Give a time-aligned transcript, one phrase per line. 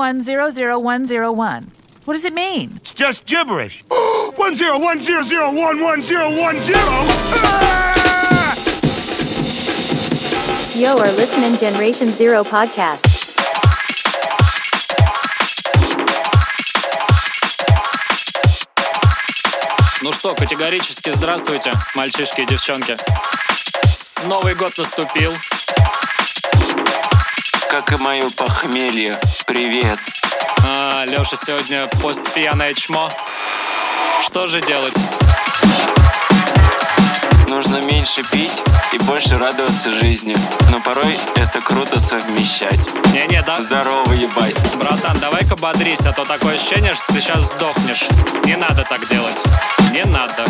[0.00, 1.66] 101010101.
[2.06, 2.72] What does it mean?
[2.76, 3.84] It's just gibberish.
[4.36, 6.78] one zero one zero zero one one zero one zero.
[6.80, 8.54] Ah!
[10.74, 13.04] Yo are listening Generation Zero podcast.
[20.02, 22.96] Ну что, категорически здравствуйте, мальчишки и девчонки.
[24.26, 25.32] Новый год наступил.
[27.71, 29.17] Как и мое похмелье.
[29.47, 29.97] Привет.
[30.65, 33.09] А, Леша сегодня постпьяное чмо.
[34.25, 34.93] Что же делать?
[37.47, 38.51] Нужно меньше пить
[38.91, 40.35] и больше радоваться жизни.
[40.69, 42.81] Но порой это круто совмещать.
[43.13, 43.61] Не-не, да?
[43.61, 44.75] Здорово, ебать.
[44.75, 48.03] Братан, давай-ка бодрись, а то такое ощущение, что ты сейчас сдохнешь.
[48.43, 49.37] Не надо так делать.
[49.93, 50.43] Не надо.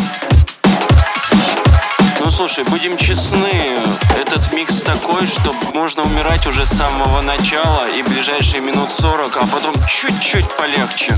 [2.24, 3.76] Ну слушай, будем честны,
[4.16, 9.46] этот микс такой, что можно умирать уже с самого начала и ближайшие минут 40, а
[9.46, 11.16] потом чуть-чуть полегче.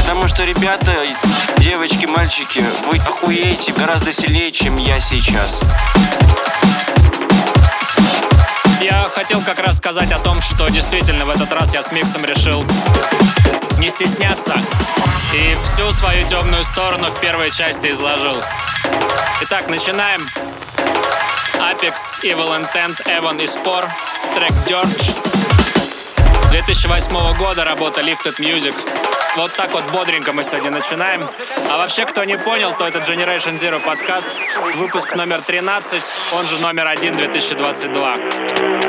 [0.00, 0.90] Потому что, ребята,
[1.58, 5.60] девочки, мальчики, вы охуеете гораздо сильнее, чем я сейчас.
[8.80, 12.24] Я хотел как раз сказать о том, что действительно в этот раз я с миксом
[12.24, 12.64] решил
[13.80, 14.54] не стесняться
[15.32, 18.36] и всю свою темную сторону в первой части изложил.
[19.40, 20.28] Итак, начинаем.
[21.54, 23.88] Apex, Evil Intent, Evan и Spore,
[24.34, 25.14] трек George.
[26.50, 28.74] 2008 года работа Lifted Music.
[29.36, 31.26] Вот так вот бодренько мы сегодня начинаем.
[31.70, 34.28] А вообще, кто не понял, то это Generation Zero подкаст,
[34.76, 36.02] выпуск номер 13,
[36.34, 38.79] он же номер 1 2022.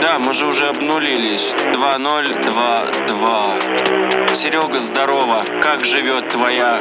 [0.00, 1.52] Да, мы же уже обнулились.
[1.74, 4.34] 2-0-2-2.
[4.34, 5.44] Серега, здорово.
[5.62, 6.80] Как живет твоя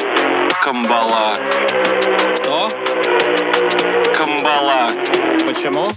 [0.62, 1.36] камбала?
[2.38, 2.72] Кто?
[4.18, 4.92] Камбала.
[5.46, 5.92] Почему?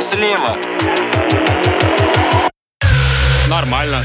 [0.00, 0.56] Слева.
[3.48, 4.04] Нормально.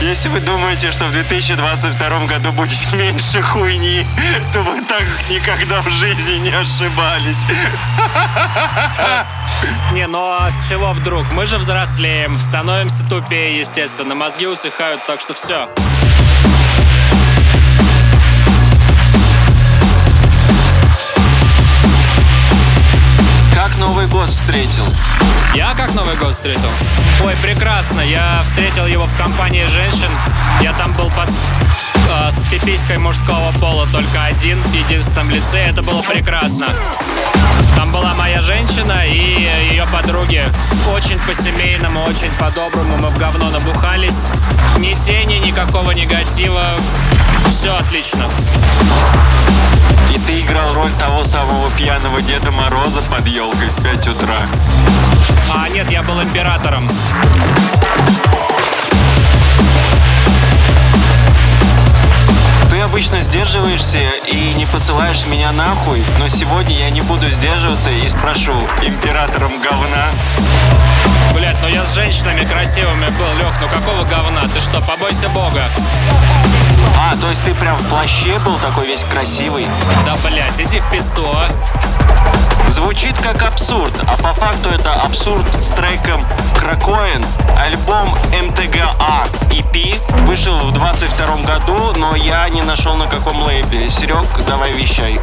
[0.00, 4.06] Если вы думаете, что в 2022 году будет меньше хуйни,
[4.52, 7.36] то вы так никогда в жизни не ошибались.
[9.92, 11.30] Не, ну а с чего вдруг?
[11.32, 15.68] Мы же взрослеем, становимся тупее, естественно, мозги усыхают, так что все.
[23.78, 24.84] Новый год встретил?
[25.54, 26.70] Я как Новый год встретил?
[27.24, 28.00] Ой, прекрасно.
[28.00, 30.10] Я встретил его в компании женщин.
[30.62, 35.58] Я там был под э, с пиписькой мужского пола только один в единственном лице.
[35.58, 36.74] Это было прекрасно.
[37.76, 40.42] Там была моя женщина и ее подруги.
[40.94, 42.96] Очень по-семейному, очень по-доброму.
[42.96, 44.22] Мы в говно набухались.
[44.78, 46.64] Ни тени, никакого негатива.
[47.60, 48.26] Все отлично.
[50.16, 54.38] И ты играл роль того самого пьяного Деда Мороза под елкой в 5 утра.
[55.50, 56.88] А нет, я был императором.
[62.70, 68.08] Ты обычно сдерживаешься и не посылаешь меня нахуй, но сегодня я не буду сдерживаться и
[68.08, 70.06] спрошу императором говна.
[71.34, 74.48] Блять, ну я с женщинами красивыми был, Лех, ну какого говна?
[74.48, 75.68] Ты что, побойся бога?
[76.98, 79.66] А, то есть ты прям в плаще был такой весь красивый?
[80.04, 81.48] Да, блять, иди в пизду, а.
[82.70, 86.22] Звучит как абсурд, а по факту это абсурд с треком
[86.58, 87.24] Кракоин.
[87.58, 88.90] Альбом МТГА
[89.50, 93.88] EP вышел в 22 году, но я не нашел на каком лейбле.
[93.90, 95.18] Серег, давай вещай.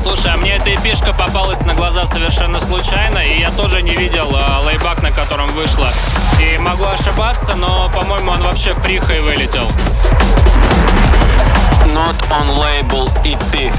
[0.00, 4.30] Слушай, а мне эта эпишка попалась на глаза совершенно случайно, и я тоже не видел
[4.34, 5.92] а, лейбак, на котором вышла.
[6.38, 9.68] И могу ошибаться, но, по-моему, он вообще фрихой вылетел.
[11.86, 13.72] Not on label EP.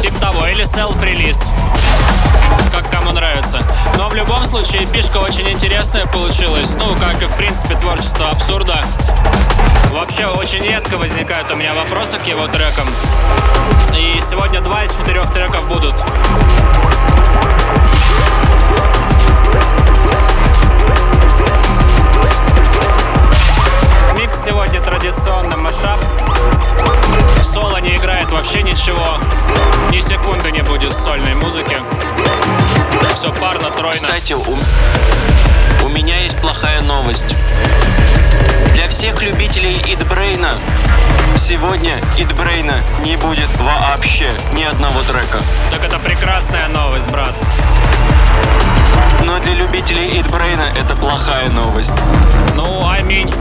[0.00, 1.36] Тип того, или селф-релиз.
[2.72, 3.60] Как кому нравится.
[3.96, 6.68] Но в любом случае, эпишка очень интересная получилась.
[6.78, 8.84] Ну, как и, в принципе, творчество абсурда.
[9.90, 12.88] Вообще, очень редко возникают у меня вопросы к его трекам.
[13.92, 15.94] И сегодня два из четырех треков будут.
[24.30, 25.98] Микс сегодня традиционный мешап.
[27.42, 29.18] Соло не играет вообще ничего.
[29.90, 31.76] Ни секунды не будет сольной музыки.
[33.14, 33.92] Все парно, тройно.
[33.92, 34.56] Кстати, у,
[35.84, 37.36] у меня есть плохая новость.
[38.74, 40.52] Для всех любителей Eatbrain а
[41.36, 45.38] сегодня Eatbrain а не будет вообще ни одного трека.
[45.70, 47.34] Так это прекрасная новость, брат.
[49.24, 51.92] Но для любителей Eatbrain а это плохая новость.
[52.54, 53.34] Ну, аминь.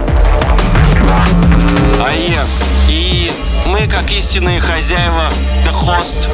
[2.03, 2.43] АЕ.
[2.87, 3.31] И
[3.67, 5.29] мы, как истинные хозяева,
[5.63, 6.27] The Host,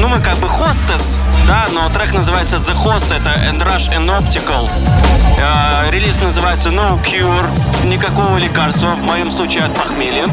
[0.00, 1.16] Ну, мы как бы хостес,
[1.46, 4.70] да, но трек называется The Host, это And Rush and Optical.
[5.38, 10.26] Э, релиз называется No Cure, никакого лекарства, в моем случае от похмелья.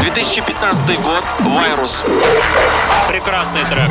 [0.00, 1.96] 2015 год, Вирус.
[3.08, 3.90] Прекрасный трек.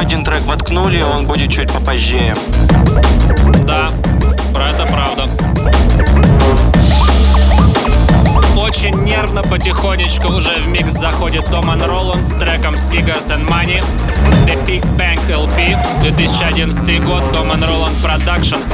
[0.00, 2.34] Один трек воткнули, он будет чуть попозже.
[3.66, 3.90] Да,
[4.54, 5.28] про это правда.
[8.56, 13.84] Очень нервно потихонечку уже в микс заходит Томан Роланд с треком Cigars and Money.
[14.46, 18.64] The Big Bang LP, 2011 год, Томан Роланд Productions.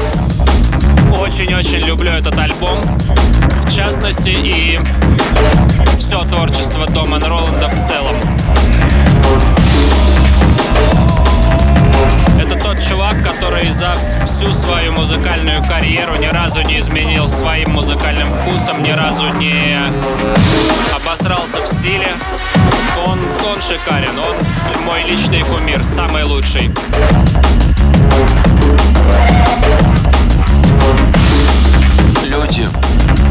[1.20, 2.78] Очень-очень люблю этот альбом.
[3.64, 4.78] В частности, и
[5.98, 8.14] все творчество Томан Роланда в целом.
[12.38, 13.94] Это тот чувак, который за
[14.26, 19.78] всю свою музыкальную карьеру ни разу не изменил своим музыкальным вкусом, ни разу не
[20.94, 22.08] обосрался в стиле.
[23.06, 24.36] Он, он шикарен, он
[24.84, 26.70] мой личный кумир, самый лучший.
[32.24, 32.68] Люди,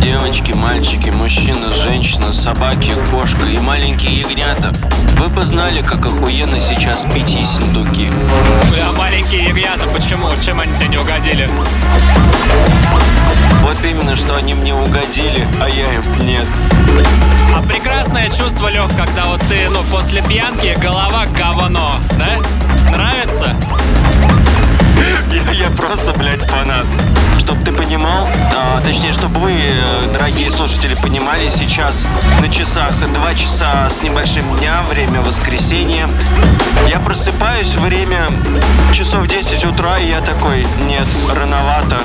[0.01, 4.71] девочки, мальчики, мужчины, женщины, собаки, кошка и маленькие ягнята.
[5.18, 8.12] Вы бы знали, как охуенно сейчас пить ессентуки.
[8.71, 10.30] Бля, маленькие ягнята, почему?
[10.44, 11.50] Чем они тебе не угодили?
[13.62, 16.45] Вот именно, что они мне угодили, а я им нет.
[17.56, 22.39] А прекрасное чувство, Лех, когда вот ты, ну, после пьянки голова говно, да?
[22.91, 23.56] Нравится?
[25.54, 26.86] Я, просто, блядь, фанат.
[27.40, 31.94] Чтоб ты понимал, а, точнее, чтобы вы, э, дорогие слушатели, понимали, сейчас
[32.42, 36.10] на часах 2 часа с небольшим дня, время воскресенья.
[36.88, 38.28] Я просыпаюсь, время
[38.94, 41.98] часов 10 утра, и я такой, нет, рановато.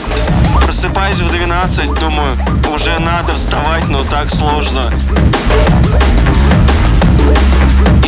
[0.63, 2.33] Просыпаюсь в 12, думаю,
[2.75, 4.93] уже надо вставать, но так сложно.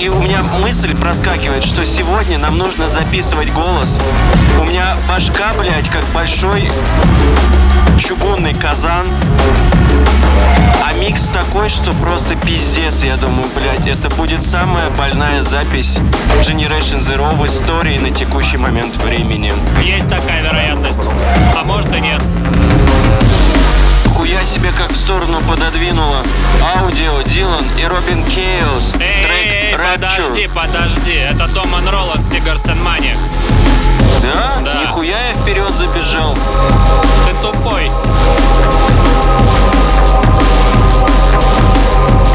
[0.03, 3.97] И у меня мысль проскакивает, что сегодня нам нужно записывать голос.
[4.59, 6.69] У меня башка, блядь, как большой
[8.01, 9.07] чугунный казан.
[10.85, 13.05] А микс такой, что просто пиздец.
[13.05, 15.97] Я думаю, блядь, это будет самая больная запись
[16.41, 19.53] Generation Zero в истории на текущий момент времени.
[19.81, 21.01] Есть такая вероятность.
[21.57, 22.21] А может и нет.
[24.17, 26.25] Хуя себе как в сторону пододвинула.
[26.61, 28.95] Аудио, Дилан и Робин Кейлс.
[29.73, 31.15] Эй, подожди, подожди.
[31.15, 33.17] Это Томан Роланд, Сигарс and Money.
[34.21, 34.61] Да?
[34.63, 34.83] Да.
[34.83, 36.37] Нихуя я вперед забежал.
[37.25, 37.91] Ты тупой.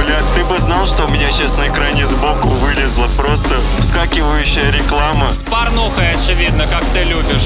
[0.07, 5.29] Блядь, ты бы знал, что у меня сейчас на экране сбоку вылезла просто вскакивающая реклама.
[5.31, 7.43] С порнухой, очевидно, как ты любишь.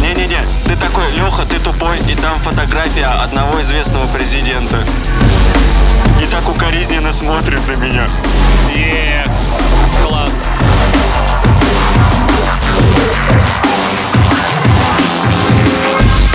[0.00, 4.84] Не-не-не, ты такой, Леха, ты тупой, и там фотография одного известного президента.
[6.22, 8.06] И так укоризненно смотрит на меня.
[8.72, 9.26] Е,
[10.04, 10.32] класс.
[16.04, 16.25] Микс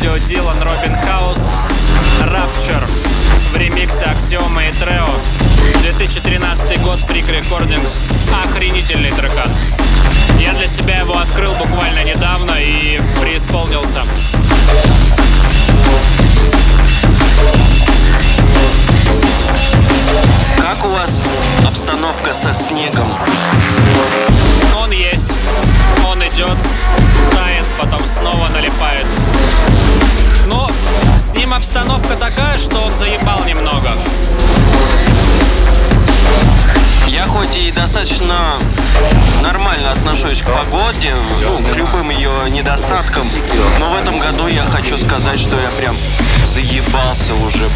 [0.00, 1.38] аудио Дилан Робин Хаус
[2.22, 2.82] Rapture
[3.52, 5.08] в ремиксе Аксиома и Трео.
[5.82, 7.98] 2013 год Freak Recordings.
[8.44, 9.54] Охренительный трекан.
[10.38, 14.02] Я для себя его открыл буквально недавно и преисполнился
[20.60, 21.10] Как у вас
[21.66, 23.12] обстановка со снегом?
[24.76, 25.24] Он есть,
[26.06, 26.56] он идет,
[27.32, 29.04] тает, потом снова налипает
[30.46, 30.70] Но
[31.18, 33.90] с ним обстановка такая, что он заебал немного
[37.08, 38.58] Я хоть и достаточно
[39.42, 43.28] нормально отношусь к погоде, ну, к любым ее недостаткам,
[43.78, 45.96] но в этом году я хочу сказать, что я прям
[46.52, 47.68] заебался уже.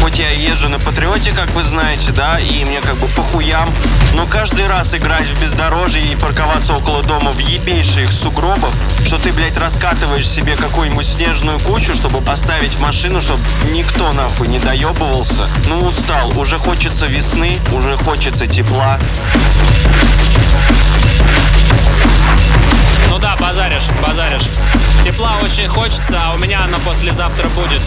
[0.00, 3.68] Хоть я езжу на Патриоте, как вы знаете, да, и мне как бы похуям,
[4.14, 8.70] но каждый раз играть в бездорожье и парковаться около дома в ебейших сугробах,
[9.04, 14.60] что ты, блядь, раскатываешь себе какую-нибудь снежную кучу, чтобы поставить машину, чтобы никто нахуй не
[14.60, 15.48] доебывался.
[15.66, 18.98] Ну, устал, уже хочется весны, уже хочется тепла.
[23.18, 24.46] Ну да, базаришь, базаришь.
[25.04, 27.82] Тепла очень хочется, а у меня оно послезавтра будет.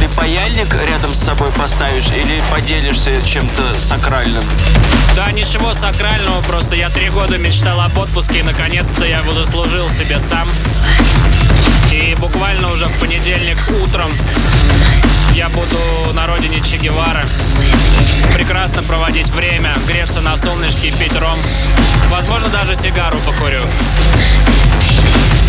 [0.00, 4.42] Ты паяльник рядом с собой поставишь или под поделишься чем-то сакральным?
[5.14, 9.90] Да, ничего сакрального, просто я три года мечтал об отпуске, и наконец-то я его заслужил
[9.90, 10.48] себе сам.
[11.92, 14.10] И буквально уже в понедельник утром
[15.36, 15.78] я буду
[16.14, 17.22] на родине Че Гевара.
[18.32, 21.38] Прекрасно проводить время, греться на солнышке и пить ром.
[22.08, 23.62] Возможно, даже сигару покурю.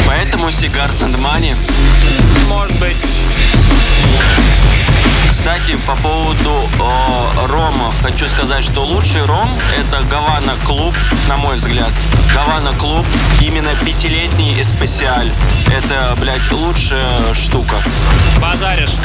[0.05, 1.55] Поэтому сигар Сандмани.
[2.47, 2.97] Может быть.
[5.47, 10.93] Кстати, по поводу э, рома, хочу сказать, что лучший ром это Гавана Клуб,
[11.29, 11.89] на мой взгляд.
[12.33, 13.05] Гавана Клуб,
[13.39, 15.31] именно пятилетний специаль.
[15.71, 17.77] Это, блядь, лучшая штука.
[18.41, 18.95] Базаришь.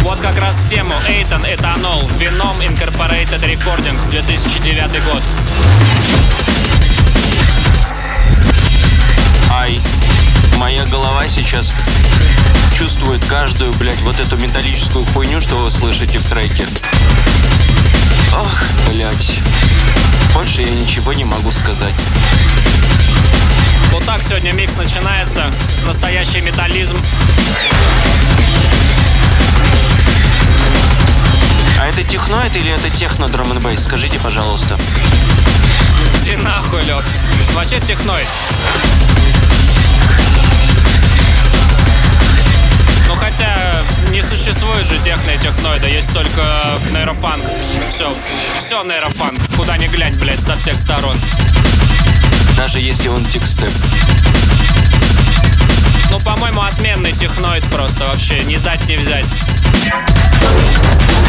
[0.00, 5.22] Вот как раз в тему Эйтон Этанол, Вином Incorporated Recordings, 2009 год.
[9.52, 9.78] Ай,
[10.60, 11.66] моя голова сейчас
[12.76, 16.66] чувствует каждую, блядь, вот эту металлическую хуйню, что вы слышите в треке.
[18.34, 19.38] Ох, блядь.
[20.34, 21.94] Больше я ничего не могу сказать.
[23.90, 25.44] Вот так сегодня микс начинается.
[25.86, 26.96] Настоящий металлизм.
[31.80, 33.46] А это техноид или это техно драм?
[33.78, 34.78] Скажите, пожалуйста.
[36.30, 37.04] Иди нахуй, Лёд.
[37.54, 38.24] Вообще техной.
[43.08, 47.42] Ну хотя не существует же техно и техноида, есть только нейрофанк.
[47.92, 48.16] Все,
[48.60, 49.40] все нейрофанк.
[49.56, 51.16] Куда ни глянь, блядь, со всех сторон.
[52.56, 53.70] Даже если он тикстеп.
[56.10, 59.26] Ну, по-моему, отменный техноид просто вообще, не дать не взять.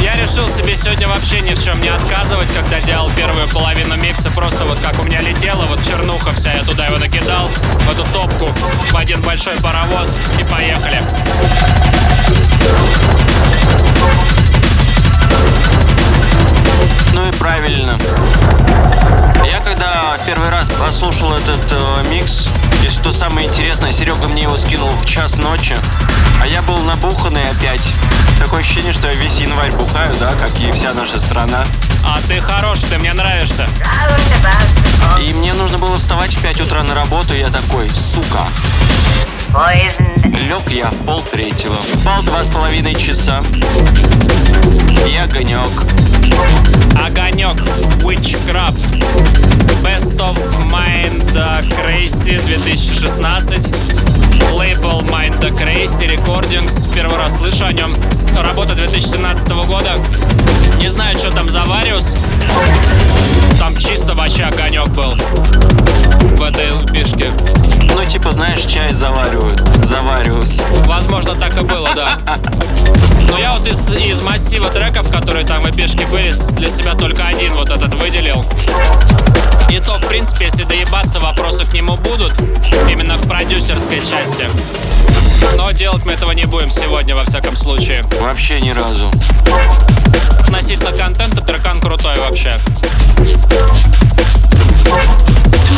[0.01, 4.31] Я решил себе сегодня вообще ни в чем не отказывать, когда делал первую половину микса.
[4.31, 8.03] Просто вот как у меня летела, вот чернуха вся, я туда его накидал, в эту
[8.11, 8.47] топку,
[8.89, 11.03] в один большой паровоз и поехали.
[17.13, 17.99] Ну и правильно.
[19.45, 22.47] Я когда первый раз послушал этот э, микс,
[22.83, 25.77] и что самое интересное, Серега мне его скинул в час ночи,
[26.41, 27.93] а я был набуханный опять.
[28.39, 31.63] Такое ощущение, что я весь январь бухаю, да, как и вся наша страна.
[32.03, 33.67] А ты хорош, ты мне нравишься.
[35.19, 38.47] И мне нужно было вставать в 5 утра на работу, и я такой, сука.
[39.53, 41.75] Лег я в пол третьего.
[41.81, 43.43] Спал два с половиной часа.
[45.05, 45.67] И огонек.
[46.95, 47.57] Огонек,
[48.01, 48.79] Witchcraft,
[49.83, 50.37] Best of
[50.69, 51.33] Mind
[51.83, 54.20] Crazy 2016,
[54.51, 57.93] лейбл Mind Crazy Recordings, первый раз слышу о нем,
[58.41, 59.91] работа 2017 года,
[60.79, 62.05] не знаю, что там за Вариус,
[63.59, 65.13] там чисто вообще огонек был
[66.37, 67.31] в этой пишке.
[67.95, 69.59] Ну, типа, знаешь, чай заваривают.
[69.89, 70.57] Завариваюсь.
[70.85, 72.17] Возможно, так и было, да.
[73.29, 77.23] Но я вот из, из массива треков, которые там в эпишке были, для себя только
[77.23, 77.90] один вот этот
[80.41, 82.33] принципе, если доебаться, вопросы к нему будут.
[82.89, 84.45] Именно к продюсерской части.
[85.55, 88.03] Но делать мы этого не будем сегодня, во всяком случае.
[88.19, 89.11] Вообще ни разу.
[90.39, 92.53] Относительно контента трекан крутой вообще.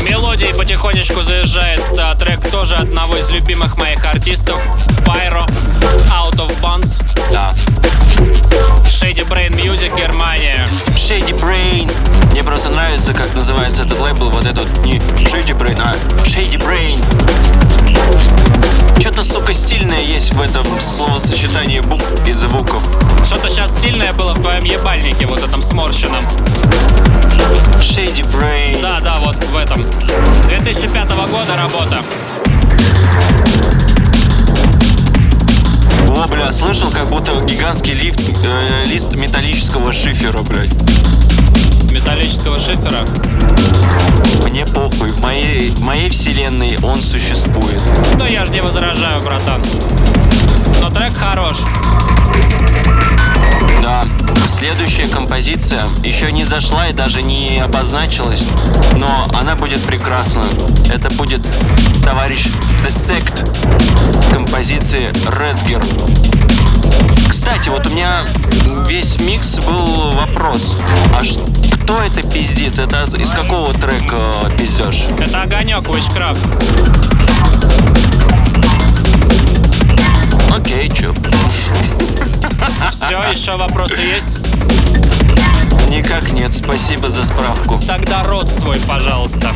[0.02, 4.62] Мелодии потихонечку заезжает а, трек тоже одного из любимых моих артистов
[5.06, 5.48] Pyro
[6.10, 6.92] Out of Bounds
[7.32, 7.54] Да.
[8.94, 11.92] Shady Brain Music Германия Shady Brain.
[12.32, 14.30] Мне просто нравится, как называется этот лейбл.
[14.30, 16.98] Вот этот не Shady Brain, а Shady Brain.
[19.00, 22.84] Что-то, сука, стильное есть в этом словосочетании букв и звуков.
[23.26, 26.24] Что-то сейчас стильное было в твоем ебальнике, вот этом сморщенном
[27.80, 28.80] Shady Brain.
[28.82, 29.82] Да, да, вот в этом
[30.48, 32.04] 2005 года работа
[36.34, 40.74] бля, слышал, как будто гигантский лифт, э, лист металлического шифера, блядь.
[41.92, 43.06] металлического шифера
[44.44, 47.82] Мне похуй, в моей, в моей вселенной он существует.
[48.18, 49.62] Ну я же не возражаю, братан
[50.82, 51.60] Но трек хорош
[53.84, 54.06] Да.
[54.58, 58.48] Следующая композиция еще не зашла и даже не обозначилась,
[58.96, 60.46] но она будет прекрасна.
[60.90, 61.46] Это будет
[62.02, 62.48] товарищ
[62.86, 65.84] The Sect композиции Redger.
[67.30, 68.22] Кстати, вот у меня
[68.88, 70.78] весь микс был вопрос.
[71.14, 71.42] А ш-
[71.84, 72.80] кто это пиздит?
[72.80, 75.04] Это из какого трека э, пиздешь?
[75.20, 77.13] Это огонек Witchcraft
[80.56, 81.14] Окей, чё?
[82.92, 84.38] Все, еще вопросы есть?
[85.90, 87.80] Никак нет, спасибо за справку.
[87.88, 89.50] Тогда рот свой, пожалуйста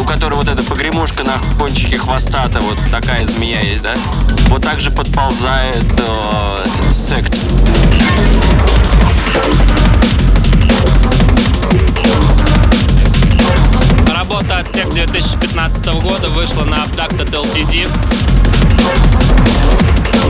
[0.00, 3.94] у которой вот эта погремушка на кончике хвоста-то вот такая змея есть, да?
[4.48, 7.36] Вот так же подползает э, сект.
[14.14, 17.88] Работа «Отсек» 2015 года вышла на Abducted LTD.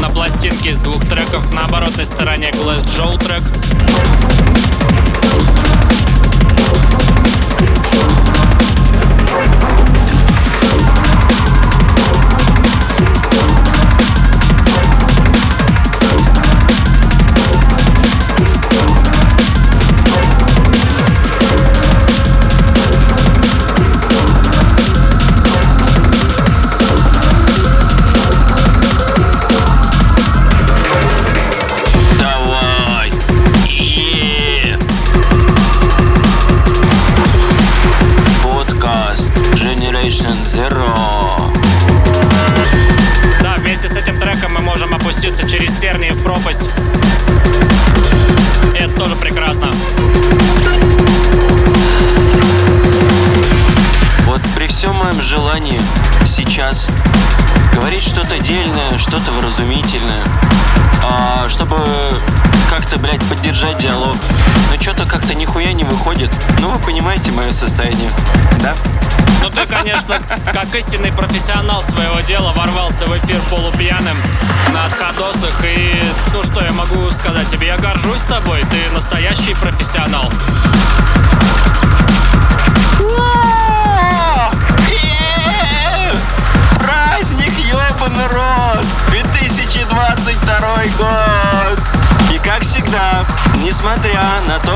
[0.01, 1.53] На пластинке из двух треков.
[1.55, 3.43] На оборотной стороне Glass Joe трек.
[63.41, 64.17] Поддержать диалог.
[64.71, 66.31] Но что-то как-то нихуя не выходит.
[66.59, 68.11] Ну, вы понимаете мое состояние,
[68.61, 68.75] да?
[69.41, 70.21] Ну ты, конечно,
[70.53, 74.17] как истинный профессионал своего дела ворвался в эфир полупьяным
[74.75, 76.03] на отходосах и...
[76.35, 77.69] Ну что я могу сказать тебе?
[77.69, 80.31] Я горжусь тобой, ты настоящий профессионал.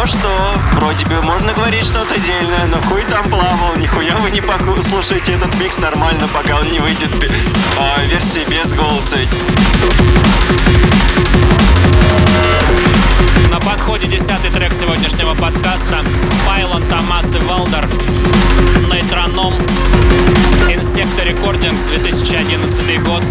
[0.07, 0.29] Что
[0.75, 5.55] вроде бы можно говорить что-то дельное, но хуй там плавал, нихуя вы не послушаете этот
[5.59, 7.31] микс нормально, пока он не выйдет бе-
[7.79, 9.17] а, в версии без голоса.
[13.51, 16.01] На подходе десятый трек сегодняшнего подкаста.
[16.47, 17.89] Пайлон, Томас и Валдер.
[18.91, 19.55] Нейтроном.
[20.69, 23.23] Insecta Recordings, 2011 год.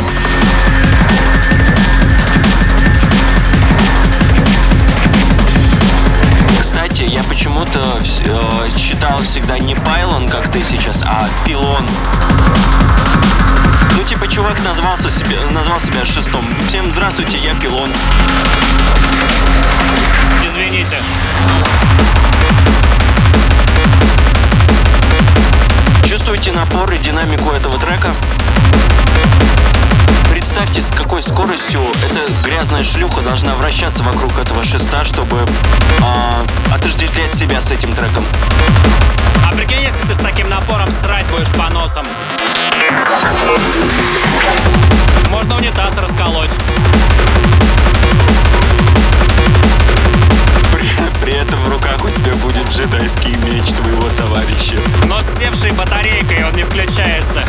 [6.94, 11.88] Кстати, я почему-то э, читал всегда не Пайлон, как ты сейчас, а Пилон.
[13.98, 16.46] Ну, типа, чувак назвался себе, назвал себя шестом.
[16.68, 17.90] Всем здравствуйте, я Пилон.
[20.46, 21.02] Извините.
[26.14, 28.14] Чувствуете напор и динамику этого трека?
[30.30, 35.40] Представьте, с какой скоростью эта грязная шлюха должна вращаться вокруг этого шеста, чтобы
[36.04, 38.24] а, отождествлять себя с этим треком.
[39.44, 42.06] А прикинь, если ты с таким напором срать будешь по носам.
[45.32, 46.52] Можно унитаз расколоть.
[51.22, 54.76] При, этом в руках у тебя будет джедайский меч твоего товарища.
[55.08, 57.46] Но с севшей батарейкой он не включается.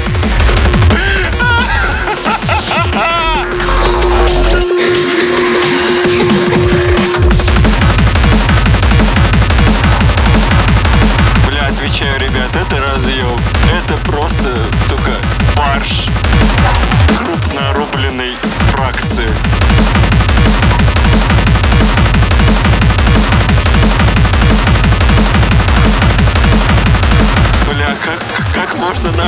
[11.48, 13.38] Бля, отвечаю, ребят, это разъем.
[13.72, 15.10] Это просто, только
[15.56, 16.06] фарш
[17.16, 18.36] крупно рубленной
[18.70, 19.28] фракции.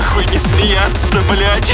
[0.07, 1.71] Нахуй не смеяться-то, блядь?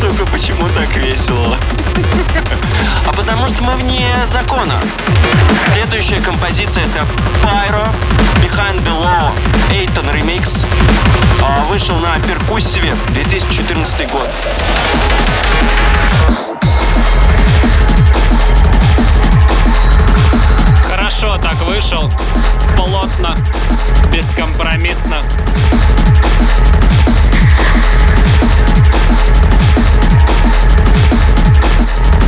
[0.00, 1.56] Сука, почему так весело?
[3.06, 4.80] А потому что мы вне закона.
[5.72, 7.06] Следующая композиция это
[7.42, 7.88] Pyro
[8.42, 9.32] Behind the Law
[9.72, 10.50] Эйтон ремикс.
[11.42, 14.28] А, Вышел на перкуссиве 2014 год.
[20.86, 22.10] Хорошо так вышел.
[22.76, 23.34] Плотно.
[24.12, 25.16] Бескомпромиссно.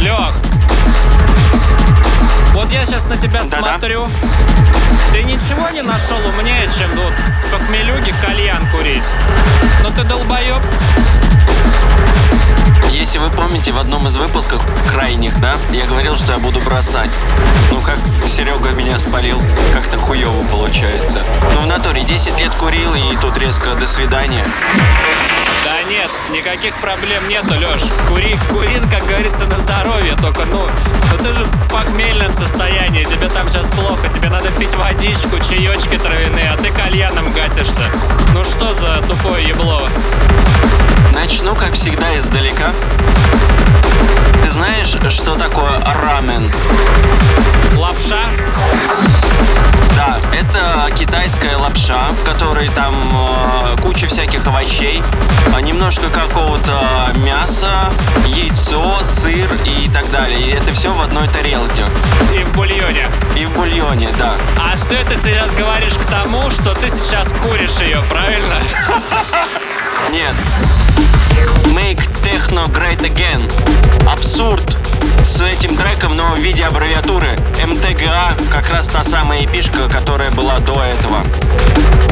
[0.01, 0.33] Лех,
[2.55, 3.75] вот я сейчас на тебя Да-да.
[3.75, 4.09] смотрю.
[5.13, 9.03] Ты ничего не нашел умнее, чем вот с похмелюги кальян курить?
[9.83, 10.63] Ну ты долбоеб.
[13.03, 17.11] Если вы помните, в одном из выпусков крайних, да, я говорил, что я буду бросать.
[17.73, 19.43] Ну, как Серега меня спалил,
[19.75, 21.19] как-то хуево получается.
[21.53, 24.47] Ну, в натуре 10 лет курил, и тут резко до свидания.
[25.65, 27.83] Да нет, никаких проблем нету, Леш.
[28.07, 30.15] Кури, курин, как говорится, на здоровье.
[30.21, 30.65] Только, ну,
[31.11, 33.03] ну ты же в похмельном состоянии.
[33.03, 34.09] Тебе там сейчас плохо.
[34.15, 37.91] Тебе надо пить водичку, чаечки травяные, а ты кальяном гасишься.
[38.33, 39.89] Ну что за тупое ебло?
[41.15, 42.73] Начну, как всегда, издалека.
[44.43, 46.51] Ты знаешь, что такое рамен?
[47.77, 48.31] Лапша?
[49.95, 55.03] Да, это китайская лапша, в которой там э, куча всяких овощей,
[55.55, 56.81] а немножко какого-то
[57.17, 57.93] мяса,
[58.27, 58.83] яйцо,
[59.21, 60.41] сыр и так далее.
[60.41, 61.85] И это все в одной тарелке.
[62.35, 63.07] И в бульоне.
[63.37, 64.33] И в бульоне, да.
[64.59, 68.63] А все это ты сейчас говоришь к тому, что ты сейчас куришь ее, правильно?
[70.11, 70.35] Нет.
[71.74, 73.42] Make Techno Great Again.
[74.08, 74.81] Абсурд
[75.33, 77.31] с этим треком, но в виде аббревиатуры.
[77.65, 81.19] МТГА как раз та самая эпишка, которая была до этого.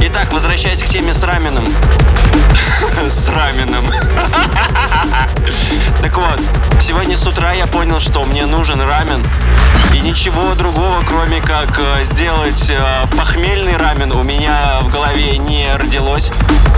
[0.01, 1.67] Итак, возвращаясь к теме с раменом.
[3.11, 3.85] С раменом.
[6.03, 6.41] Так вот,
[6.81, 9.23] сегодня с утра я понял, что мне нужен рамен.
[9.93, 15.67] И ничего другого, кроме как э, сделать э, похмельный рамен, у меня в голове не
[15.77, 16.31] родилось.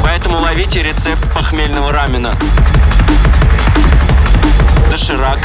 [0.02, 2.34] Поэтому ловите рецепт похмельного рамена.
[4.92, 5.38] Доширак,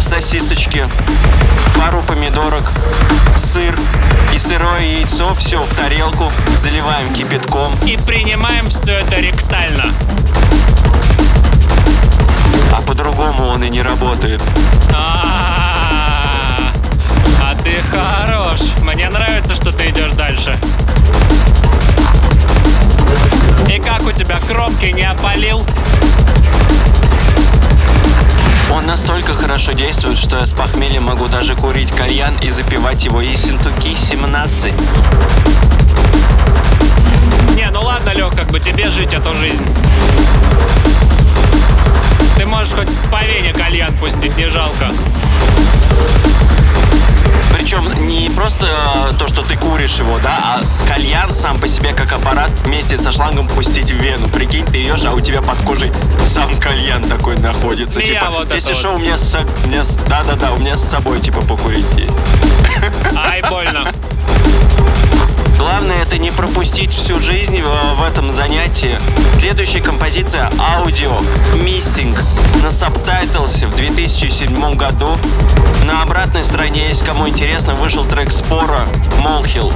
[0.00, 0.88] сосисочки,
[1.78, 2.72] пару помидорок,
[3.52, 3.78] сыр
[4.34, 5.34] и сырое яйцо.
[5.34, 7.70] Все в тарелку, заливаем кипятком.
[7.84, 9.92] И принимаем все это ректально.
[12.74, 14.42] А по-другому он и не работает.
[14.94, 16.58] А,
[17.38, 18.62] а ты хорош.
[18.80, 20.58] Мне нравится, что ты идешь дальше.
[23.68, 25.64] И как у тебя кромки не опалил?
[28.72, 33.20] Он настолько хорошо действует, что я с похмелья могу даже курить кальян и запивать его
[33.20, 34.72] Ессентуки 17.
[37.54, 39.64] Не, ну ладно, Лех, как бы тебе жить эту жизнь.
[42.36, 44.90] Ты можешь хоть по вене кальян пустить, не жалко.
[47.52, 51.92] Причем не просто э, то, что ты куришь его, да, а кальян сам по себе
[51.92, 54.28] как аппарат вместе со шлангом пустить в вену.
[54.28, 55.92] Прикинь, ты идешь, а у тебя под кожей
[56.34, 57.94] сам кальян такой находится.
[57.94, 58.76] Змея типа, вот если вот.
[58.76, 59.34] что, у меня с,
[59.64, 62.14] у меня с- да-да-да, у меня с собой типа покурить есть.
[63.16, 63.92] Ай, больно.
[65.62, 68.98] Главное это не пропустить всю жизнь в, этом занятии.
[69.38, 71.16] Следующая композиция аудио
[71.54, 72.18] Missing
[72.64, 75.16] на Subtitles в 2007 году.
[75.84, 78.88] На обратной стороне, если кому интересно, вышел трек Спора
[79.20, 79.72] Молхил.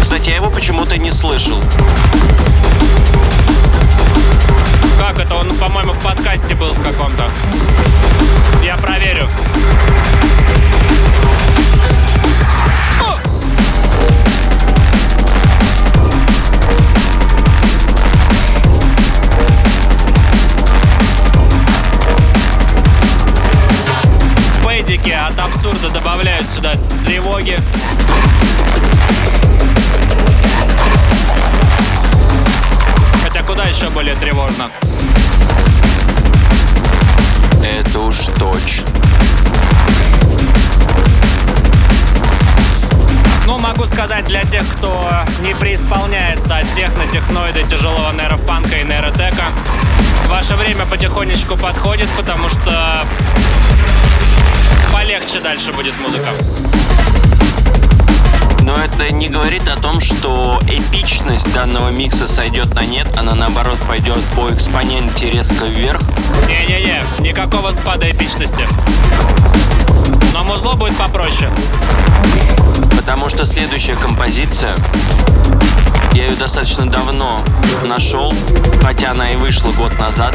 [0.00, 1.58] Кстати, я его почему-то не слышал.
[4.96, 5.34] Как это?
[5.34, 7.28] Он, по-моему, в подкасте был в каком-то.
[8.62, 9.28] Я проверю.
[24.90, 26.74] Пэдики от абсурда добавляют сюда
[27.06, 27.56] тревоги.
[33.22, 34.68] Хотя куда еще более тревожно?
[37.62, 38.99] Это уж точно.
[43.50, 45.10] Ну, могу сказать для тех, кто
[45.42, 49.42] не преисполняется от техно, техноида, тяжелого нейрофанка и нейротека,
[50.28, 53.04] ваше время потихонечку подходит, потому что
[54.92, 56.30] полегче дальше будет музыка.
[58.60, 63.80] Но это не говорит о том, что эпичность данного микса сойдет на нет, она наоборот
[63.88, 66.00] пойдет по экспоненте резко вверх.
[66.46, 68.68] Не-не-не, никакого спада эпичности.
[70.32, 71.50] Но музло будет попроще.
[72.96, 74.74] Потому что следующая композиция,
[76.12, 77.42] я ее достаточно давно
[77.84, 78.32] нашел,
[78.82, 80.34] хотя она и вышла год назад.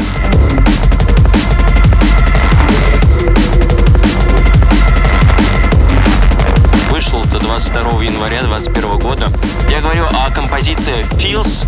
[6.90, 9.28] Вышла до 22 января 2021 года.
[9.70, 11.66] Я говорю о композиции Feels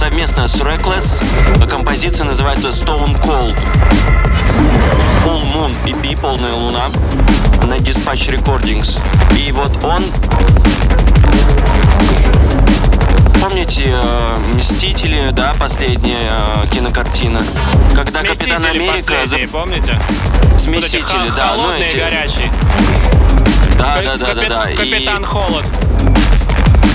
[0.00, 1.06] совместно с Reckless.
[1.62, 3.58] А Композиция называется Stone Cold.
[5.24, 6.88] Full Moon EP «Полная луна»
[7.70, 8.98] на Dispatch Recordings.
[9.38, 10.02] И вот он
[13.40, 16.32] Помните э, «Мстители», да, последняя
[16.64, 17.40] э, кинокартина?
[17.94, 19.14] Когда Капитан Смесители Америка...
[19.22, 19.92] последние, помните?
[19.92, 19.98] за-
[20.48, 21.52] Вот эти Смесители, да.
[21.54, 22.50] ну холодные и эти- горячие.
[23.78, 24.70] Да, да, да, да, Капи- да.
[24.70, 25.64] И- Капитан Холод.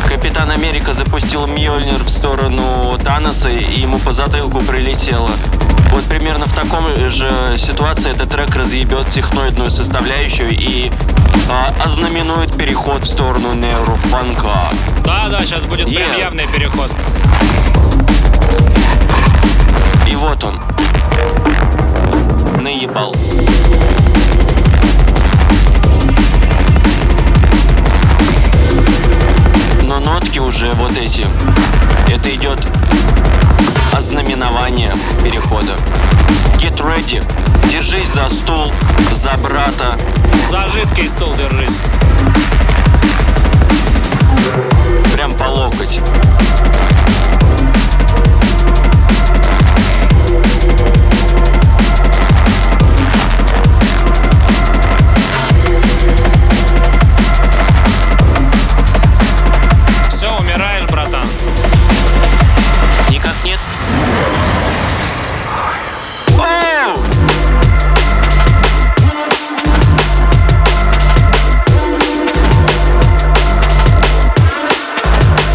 [0.09, 5.29] Капитан Америка запустил Мьёльнир в сторону Таноса, и ему по затылку прилетело.
[5.91, 10.91] Вот примерно в таком же ситуации этот трек разъебет техноидную составляющую и
[11.49, 14.69] а, ознаменует переход в сторону нейрофанка.
[15.03, 16.19] Да, да, сейчас будет прям Yeah.
[16.19, 16.91] явный переход.
[20.07, 20.61] И вот он.
[22.61, 23.15] Наебал.
[29.83, 31.25] Но нотки уже вот эти.
[32.11, 32.65] Это идет
[33.97, 35.71] ознаменование перехода.
[36.59, 37.23] Get ready.
[37.71, 38.71] Держись за стул,
[39.23, 39.97] за брата.
[40.51, 41.75] За жидкий стул держись.
[45.13, 45.99] Прям по локоть.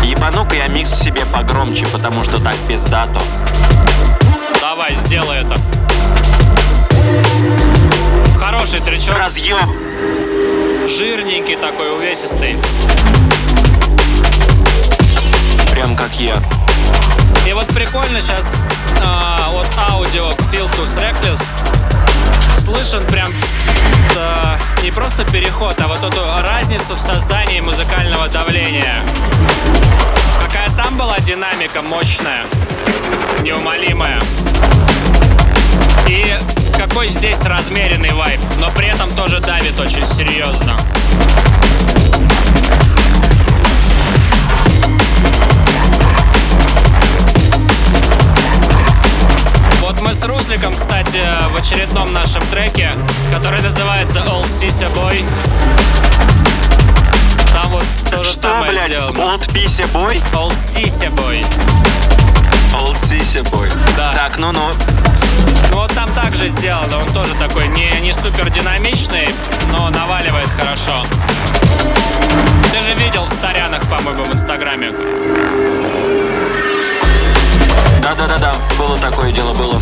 [0.03, 3.21] Ебану-ка я микс себе погромче, потому что так пиздато.
[4.61, 5.57] Давай, сделай это.
[8.39, 9.91] Хороший тречок, Разъем!
[11.01, 12.57] жирненький такой, увесистый.
[15.71, 16.35] Прям как я.
[17.47, 18.45] И вот прикольно сейчас
[19.01, 21.43] от аудио к Filtus Reckless
[22.61, 23.33] слышен прям
[24.15, 29.01] э, не просто переход, а вот эту разницу в создании музыкального давления.
[30.43, 32.47] Какая там была динамика мощная,
[33.43, 34.21] неумолимая.
[36.07, 36.39] И
[36.77, 40.77] какой здесь размеренный вайб, но при этом тоже давит очень серьезно.
[50.01, 52.93] Мы с Русликом, кстати, в очередном нашем треке,
[53.33, 55.25] который называется All Sися Boy.
[57.53, 59.19] Там вот то же Что, самое блядь, сделано.
[59.19, 60.23] Old Пися Boy?
[60.33, 61.45] All Sися Boy.
[62.73, 63.71] Old Сися Boy.
[63.97, 64.13] Да.
[64.15, 64.71] Так, ну-ну.
[65.71, 69.29] Ну вот там также сделано, он тоже такой не, не супер динамичный,
[69.73, 71.05] но наваливает хорошо.
[72.73, 74.93] Ты же видел в Старянах, по-моему, в Инстаграме.
[78.03, 79.81] Да-да-да-да, было такое дело, было.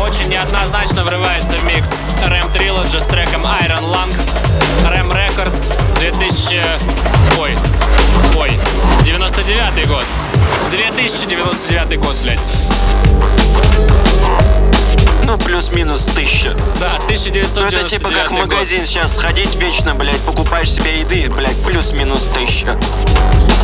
[0.00, 1.90] Очень неоднозначно врывается в микс
[2.22, 4.12] Рэм Trilogy с треком Iron Lung.
[4.88, 6.62] Рэм Records 2000...
[7.38, 7.58] Ой,
[8.36, 8.60] ой,
[9.04, 10.04] 99 год.
[10.70, 12.38] 2099 год, блядь.
[15.24, 16.54] Ну, плюс-минус тысяча.
[16.80, 18.40] Да, Ну, 1999 это типа как в год.
[18.48, 22.78] магазин сейчас сходить вечно, блядь, покупаешь себе еды, блядь, плюс-минус тысяча.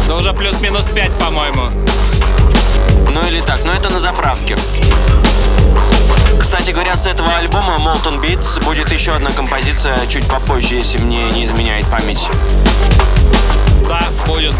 [0.06, 1.70] Да уже плюс-минус 5, по-моему.
[3.10, 4.56] Ну или так, но это на заправке.
[6.40, 11.24] Кстати говоря, с этого альбома Molten Beats будет еще одна композиция чуть попозже, если мне
[11.30, 12.22] не изменяет память.
[13.88, 14.54] Да, будет.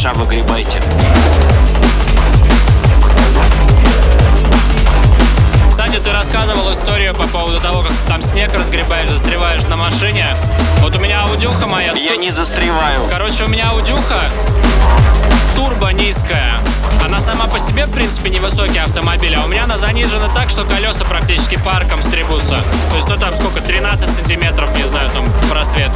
[0.00, 0.80] Спеша выгребайте.
[5.68, 10.26] Кстати, ты рассказывал историю по поводу того, как там снег разгребаешь, застреваешь на машине.
[10.78, 11.92] Вот у меня аудюха моя...
[11.92, 13.08] Я не застреваю.
[13.10, 14.30] Короче, у меня аудюха
[15.54, 16.54] турбо низкая.
[17.04, 20.64] Она сама по себе, в принципе, невысокий автомобиль, а у меня она занижена так, что
[20.64, 22.64] колеса практически парком стребутся.
[22.90, 23.34] То есть, ну там
[23.90, 25.90] сколько, 13 сантиметров, не знаю, там просвет.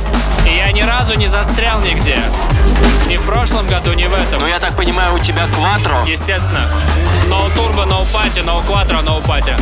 [0.46, 2.18] И я ни разу не застрял нигде.
[3.08, 4.40] Ни в прошлом году, ни в этом.
[4.40, 6.02] Ну я так понимаю, у тебя кватро.
[6.06, 6.68] Естественно.
[7.28, 9.54] No turbo, no пати, no quattro, no пати.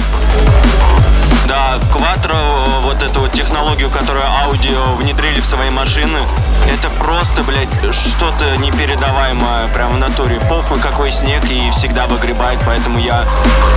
[1.47, 6.21] Да, Quattro, вот эту вот технологию, которую аудио внедрили в свои машины,
[6.69, 10.41] это просто, блядь, что-то непередаваемое, прям в натуре.
[10.49, 13.27] Похуй какой снег и всегда выгребает, поэтому я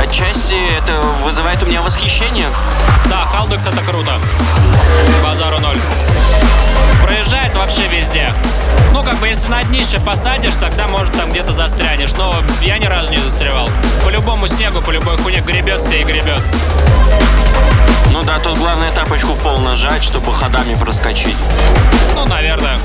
[0.01, 2.47] отчасти это вызывает у меня восхищение.
[3.09, 4.19] Да, Халдекс это круто.
[5.23, 5.79] Базару ноль.
[7.25, 8.31] Проезжает вообще везде.
[8.93, 12.11] Ну, как бы, если на днище посадишь, тогда, может, там где-то застрянешь.
[12.17, 13.67] Но я ни разу не застревал.
[14.03, 16.39] По любому снегу, по любой хуйне гребется и гребет.
[18.11, 21.37] Ну да, тут главное тапочку в пол нажать, чтобы ходами проскочить.
[22.13, 22.77] Ну, наверное.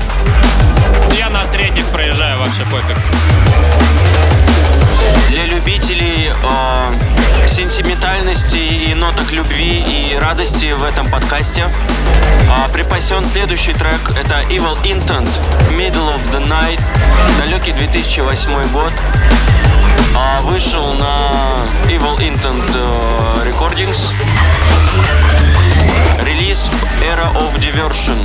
[1.15, 2.97] Я на средних проезжаю, вообще пофиг.
[5.29, 13.73] Для любителей э, сентиментальности и ноток любви и радости в этом подкасте э, припасен следующий
[13.73, 13.99] трек.
[14.15, 15.29] Это Evil Intent,
[15.71, 16.81] Middle of the Night,
[17.37, 18.93] далекий 2008 год.
[20.15, 24.11] А вышел на Evil Intent э, Recordings.
[26.41, 26.65] Релиз
[27.03, 28.17] Era of Diversion.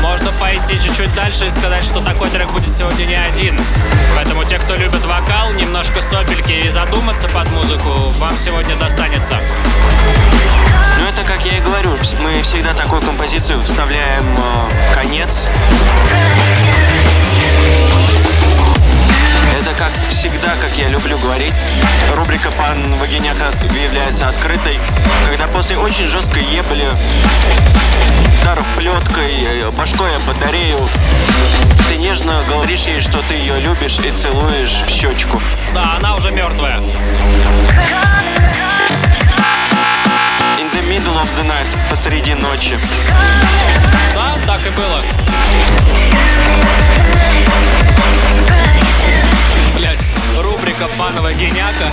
[0.00, 3.60] Можно пойти чуть-чуть дальше и сказать, что такой трек будет сегодня не один.
[4.16, 9.38] Поэтому те, кто любит вокал, немножко сопельки и задуматься под музыку, вам сегодня достанется.
[10.98, 15.28] Ну это как я и говорю, мы всегда такую композицию вставляем э, конец.
[19.70, 21.52] Это как всегда, как я люблю говорить,
[22.16, 23.52] рубрика «Пан Вагиняка»
[23.84, 24.76] является открытой,
[25.28, 26.88] когда после очень жесткой ебли,
[28.42, 30.76] ударов плеткой, э, башкой об батарею,
[31.88, 35.40] ты нежно говоришь ей, что ты ее любишь и целуешь в щечку.
[35.72, 36.78] Да, она уже мертвая.
[40.58, 42.76] In the middle of the night, посреди ночи.
[44.14, 45.00] Да, так и было.
[49.80, 49.98] Блять,
[50.36, 51.90] рубрика «Панова геняка».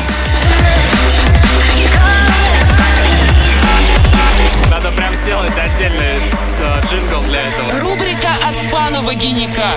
[4.70, 6.18] Надо прям сделать отдельный
[6.60, 7.80] э, джингл для этого.
[7.80, 9.70] Рубрика от панова геника.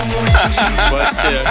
[0.91, 1.47] Вообще.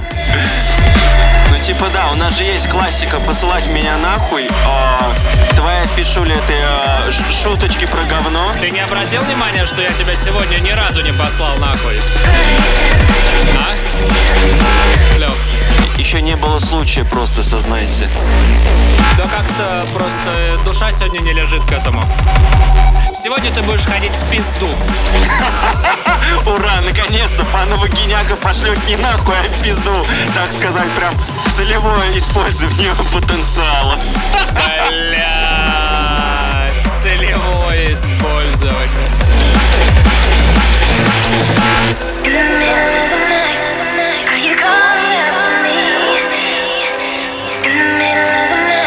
[1.50, 4.48] Ну типа да, у нас же есть классика посылать меня нахуй.
[4.66, 5.12] А,
[5.54, 8.52] твоя фишуля это ш- шуточки про говно.
[8.60, 11.94] Ты не обратил внимания, что я тебя сегодня ни разу не послал нахуй?
[13.56, 15.18] А?
[15.18, 15.36] Лёв,
[15.98, 18.08] Еще не было случая, просто сознайся.
[19.18, 22.02] да как-то просто душа сегодня не лежит к этому.
[23.22, 24.68] Сегодня ты будешь ходить в пизду.
[26.46, 30.06] Ура, наконец-то панова геняка пошлет не нахуй, а в пизду.
[30.34, 31.14] Так сказать, прям
[31.56, 33.96] целевое использование потенциала.
[34.52, 36.68] Бля,
[37.02, 39.08] целевое использование.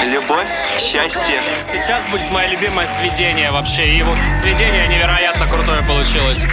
[0.06, 0.48] Любовь,
[0.80, 1.42] счастье.
[1.84, 3.86] Сейчас будет мое любимое сведение вообще.
[3.98, 6.46] И вот сведение невероятно крутое получилось.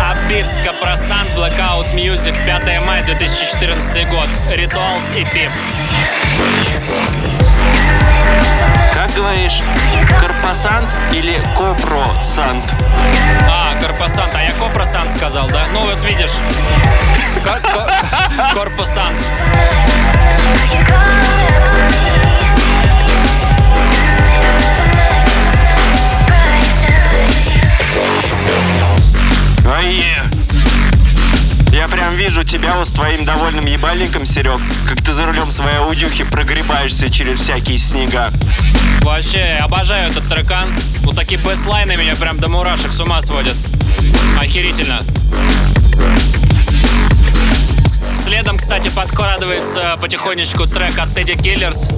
[0.00, 4.28] Абитс, Капросан, Blackout Music, 5 мая 2014 год.
[4.50, 5.50] Rituals EP.
[8.94, 9.60] Как говоришь,
[10.20, 12.64] корпасант или копросант?
[13.50, 14.32] А, Корпосант.
[14.32, 15.66] А я Копросант сказал, да?
[15.72, 16.30] Ну вот видишь.
[17.42, 17.60] Ко-
[29.66, 30.30] Ае!
[31.72, 35.78] Я прям вижу тебя вот с твоим довольным ебальником, Серег, как ты за рулем своей
[35.78, 38.30] аудюхи прогребаешься через всякие снега.
[39.02, 40.68] Вообще, обожаю этот трекан.
[41.02, 43.56] Вот такие бэслайны меня прям до мурашек с ума сводят.
[44.38, 45.02] Охерительно.
[48.22, 51.88] Следом, кстати, подкрадывается потихонечку трек от Teddy Killers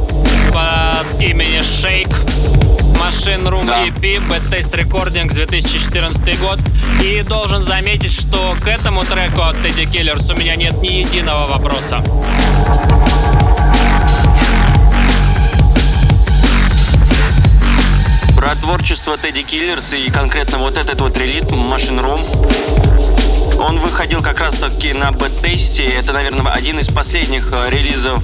[0.53, 2.74] под именем Shake.
[3.05, 3.87] Machine Room Да.
[3.87, 6.59] EP, Bad Taste Recordings 2014 год.
[7.03, 11.47] И должен заметить, что к этому треку от Teddy Killers у меня нет ни единого
[11.47, 12.03] вопроса.
[18.35, 23.04] Про творчество Teddy Killers и конкретно вот этот вот релиз Machine Room.
[23.59, 25.85] Он выходил как раз таки на Bad Taste е.
[25.87, 28.23] Это, наверное, один из последних э, релизов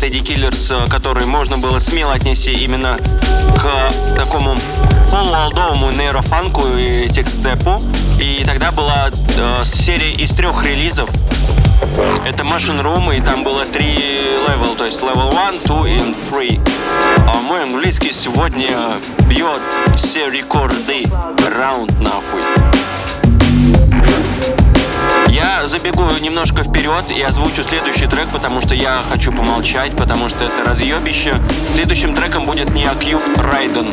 [0.00, 2.96] Teddy Killers, который можно было смело отнести именно
[3.56, 4.56] к такому
[5.10, 7.80] полуолдовому нейрофанку и техстепу.
[8.18, 11.08] И тогда была э, серия из трех релизов.
[12.24, 16.60] Это Machine Room, и там было три level, то есть level 1, 2 и 3.
[17.28, 18.70] А мой английский сегодня
[19.28, 19.60] бьет
[19.96, 21.04] все рекорды.
[21.56, 22.71] Раунд нахуй.
[25.42, 30.44] Я забегу немножко вперед и озвучу следующий трек, потому что я хочу помолчать, потому что
[30.44, 31.34] это разъебище.
[31.74, 33.88] Следующим треком будет Неокьюб Райден.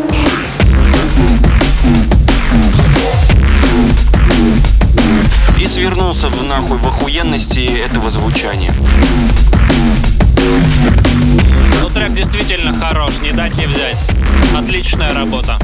[5.60, 8.72] И свернулся в нахуй в охуенности этого звучания.
[11.82, 13.98] Ну, трек действительно хорош, не дать не взять.
[14.56, 15.58] Отличная работа.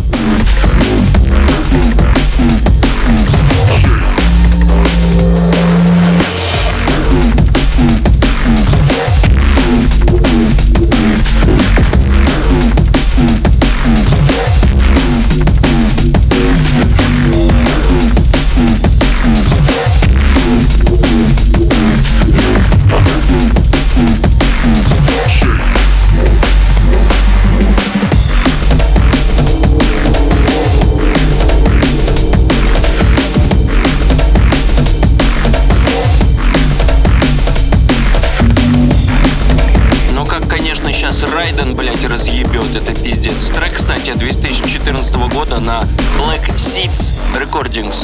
[46.76, 47.95] Seeds Recordings.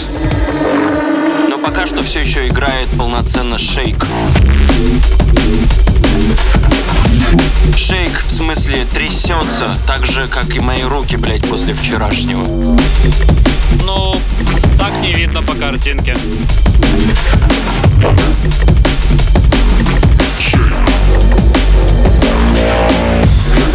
[1.50, 4.06] Но пока что все еще играет полноценно Шейк.
[7.76, 12.46] Шейк, в смысле, трясется, так же, как и мои руки, блядь, после вчерашнего.
[13.84, 14.16] Ну,
[14.78, 16.16] так не видно по картинке.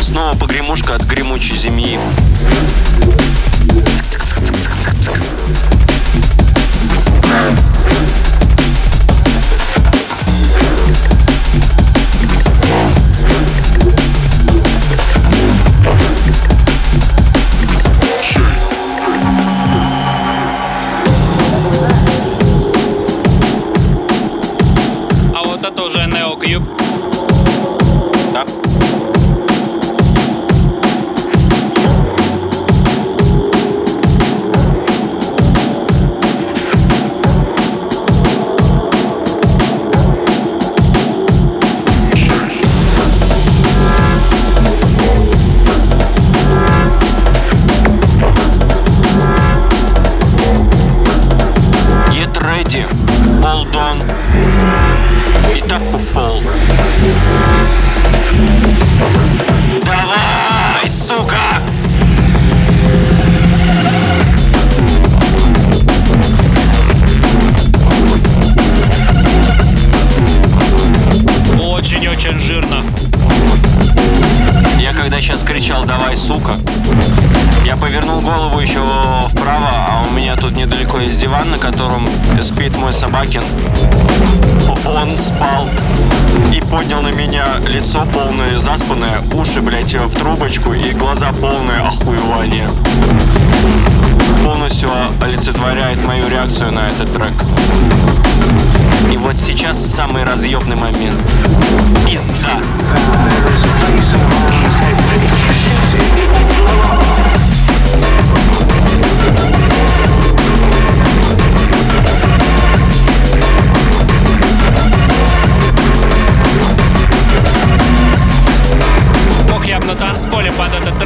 [0.07, 1.99] Снова погремушка от гремучей земли.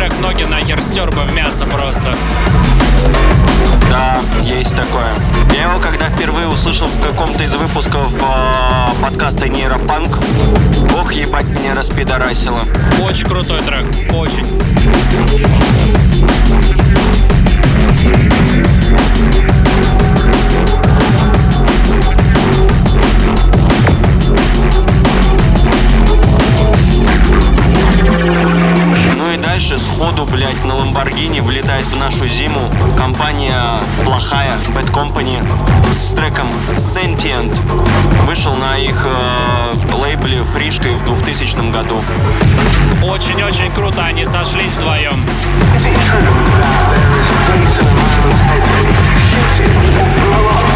[0.01, 2.17] Трек ноги нахер стер бы в мясо просто.
[3.91, 5.13] Да, есть такое.
[5.55, 10.19] Я его когда впервые услышал в каком-то из выпусков э, подкаста Нейропанк,
[10.99, 12.61] ох, ебать, меня распидорасило.
[13.03, 13.85] Очень крутой трек.
[14.15, 14.47] Очень.
[29.51, 32.61] Дальше сходу, блядь, на Ламборгини влетает в нашу зиму
[32.97, 33.61] компания
[34.05, 35.43] плохая, Bad Company,
[35.93, 37.53] с треком Sentient.
[38.27, 42.01] Вышел на их э, лейбле фришкой в 2000 году.
[43.03, 45.21] Очень-очень круто они сошлись вдвоем.
[50.31, 50.70] Вот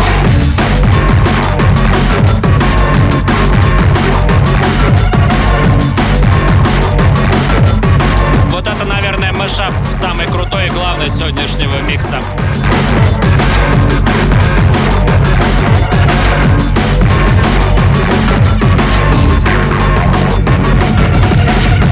[9.44, 12.18] мешап самый крутой и главный сегодняшнего микса.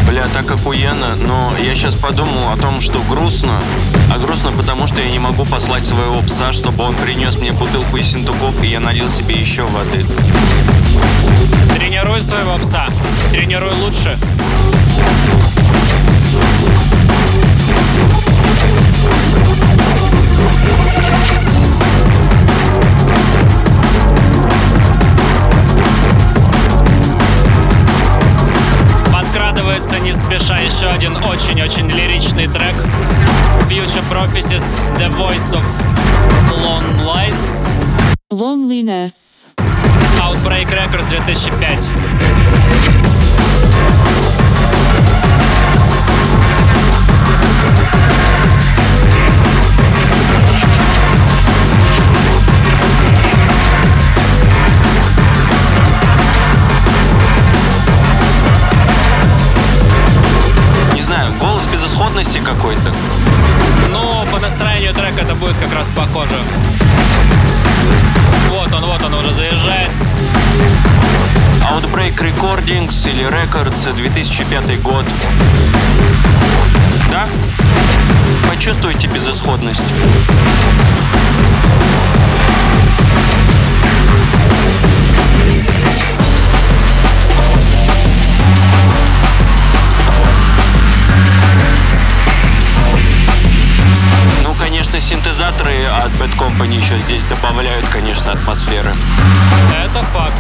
[0.09, 3.61] Бля, так охуенно, но я сейчас подумал о том, что грустно.
[4.14, 7.98] А грустно потому, что я не могу послать своего пса, чтобы он принес мне бутылку
[7.98, 10.03] Ессентуков, и я налил себе еще воды.
[11.74, 12.86] Тренируй своего пса.
[13.30, 14.18] Тренируй лучше.
[30.38, 32.74] Спеша еще один очень-очень лиричный трек.
[33.68, 34.62] Future Prophecies,
[34.96, 35.62] The Voice of
[36.56, 37.66] Lone Lights.
[38.30, 39.48] Loneliness.
[40.22, 41.86] Outbreak Records 2005.
[65.22, 66.36] Это будет как раз похоже.
[68.48, 69.90] Вот он, вот он уже заезжает.
[71.70, 75.04] Outbreak Recordings или Records 2005 год.
[77.08, 77.26] Да?
[78.48, 79.80] Почувствуйте безысходность.
[95.03, 98.94] Синтезаторы от Bad Company еще здесь добавляют, конечно, атмосферы.
[99.72, 100.36] Это факт.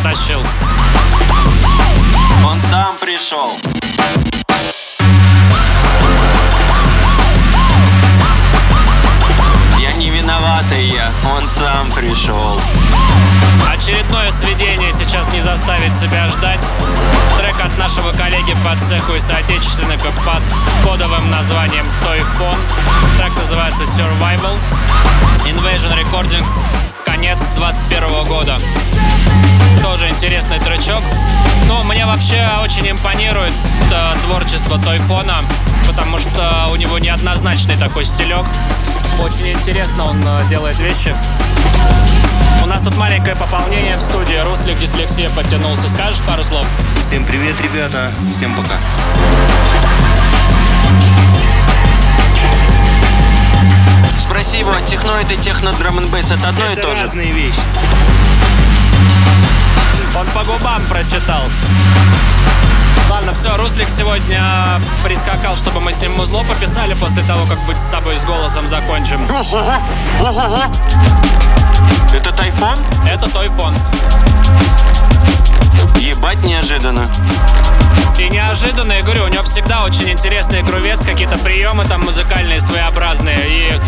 [0.00, 0.42] Притащил.
[2.46, 3.52] Он там пришел.
[9.78, 12.60] Я не виноватый я, он сам пришел.
[13.70, 16.60] Очередное сведение сейчас не заставит себя ждать.
[17.36, 20.42] Трек от нашего коллеги по цеху и соотечественника под
[20.84, 22.58] кодовым названием Toyphone.
[23.18, 24.56] Трек называется Survival.
[25.44, 26.89] Invasion Recordings.
[27.20, 28.56] Конец 21 года.
[29.82, 31.02] Тоже интересный тречок.
[31.68, 33.52] Ну, мне вообще очень импонирует
[33.92, 35.44] э, творчество Тойфона,
[35.86, 38.46] потому что у него неоднозначный такой стилек.
[39.22, 41.14] Очень интересно он э, делает вещи.
[42.62, 44.42] У нас тут маленькое пополнение в студии.
[44.42, 45.90] Руслик дислексия подтянулся.
[45.90, 46.66] Скажешь пару слов?
[47.06, 48.12] Всем привет, ребята.
[48.34, 48.76] Всем пока.
[54.30, 55.98] Спроси его, техноид и техно драм
[56.30, 57.02] это одно и Это то же?
[57.02, 57.58] разные вещи.
[60.14, 61.42] Он по губам прочитал.
[63.10, 64.40] Ладно, все, Руслик сегодня
[65.02, 68.68] прискакал, чтобы мы с ним музло пописали после того, как быть с тобой с голосом
[68.68, 69.20] закончим.
[72.14, 72.78] Это тайфон?
[73.08, 73.74] Это Тойфон.
[75.96, 77.10] Ебать неожиданно.
[78.16, 83.38] И неожиданно, я говорю, у него всегда очень интересный грувец, какие-то приемы там музыкальные своеобразные.
[83.48, 83.80] И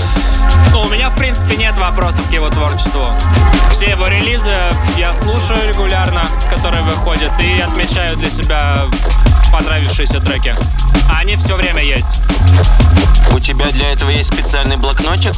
[0.73, 3.07] ну, у меня, в принципе, нет вопросов к его творчеству.
[3.73, 4.55] Все его релизы
[4.97, 8.85] я слушаю регулярно, которые выходят, и отмечаю для себя
[9.53, 10.55] понравившиеся треки.
[11.09, 12.09] А они все время есть.
[13.32, 15.34] У тебя для этого есть специальный блокнотик?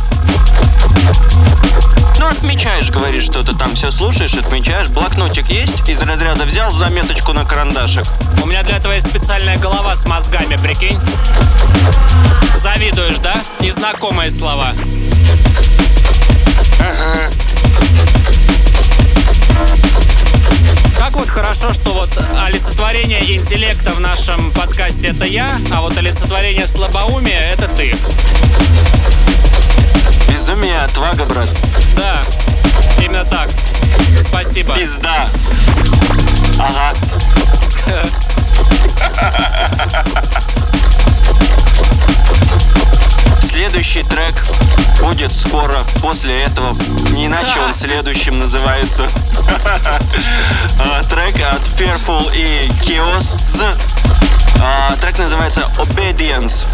[2.19, 4.89] Ну, отмечаешь, говоришь, что ты там все слушаешь, отмечаешь.
[4.89, 5.87] Блокнотик есть?
[5.89, 8.05] Из разряда взял заметочку на карандашик.
[8.43, 11.01] У меня для этого есть специальная голова с мозгами, прикинь.
[12.63, 13.37] Завидуешь, да?
[13.61, 14.75] Незнакомые слова.
[20.97, 22.11] Как вот хорошо, что вот
[22.45, 27.95] олицетворение интеллекта в нашем подкасте это я, а вот олицетворение слабоумия это ты.
[30.31, 31.49] Безумие, отвага, брат.
[31.97, 32.23] Да,
[33.01, 33.51] именно так.
[34.29, 34.75] Спасибо.
[34.75, 35.29] Пизда.
[36.59, 36.95] Ага.
[43.65, 44.35] Следующий трек
[45.01, 46.77] будет скоро после этого.
[47.13, 49.09] Не иначе он следующим называется.
[50.79, 53.39] А, Трек от Fearful и Kiosk.
[54.61, 56.67] А, трек называется Obedience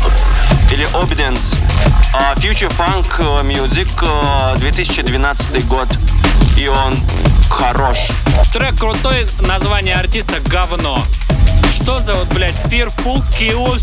[0.72, 1.54] или Obedience.
[2.12, 5.86] А, Future Funk Music, э, 2012 год.
[6.56, 6.98] И он
[7.48, 7.98] хорош.
[8.52, 11.04] Трек крутой, название артиста говно.
[11.82, 13.82] Что за вот, блядь, Fearful Chaos?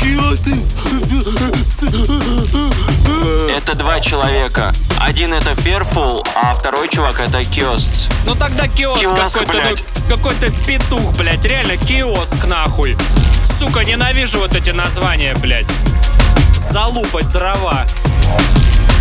[0.00, 0.40] Chaos.
[3.50, 4.72] Это два человека.
[5.00, 8.10] Один это Fearful, а второй чувак это Kiosk.
[8.24, 12.96] Ну тогда киоск, Киоск, какой-то, ну, какой-то петух, блядь, реально киоск нахуй.
[13.58, 15.66] Сука, ненавижу вот эти названия, блядь.
[16.70, 17.86] Залупать дрова.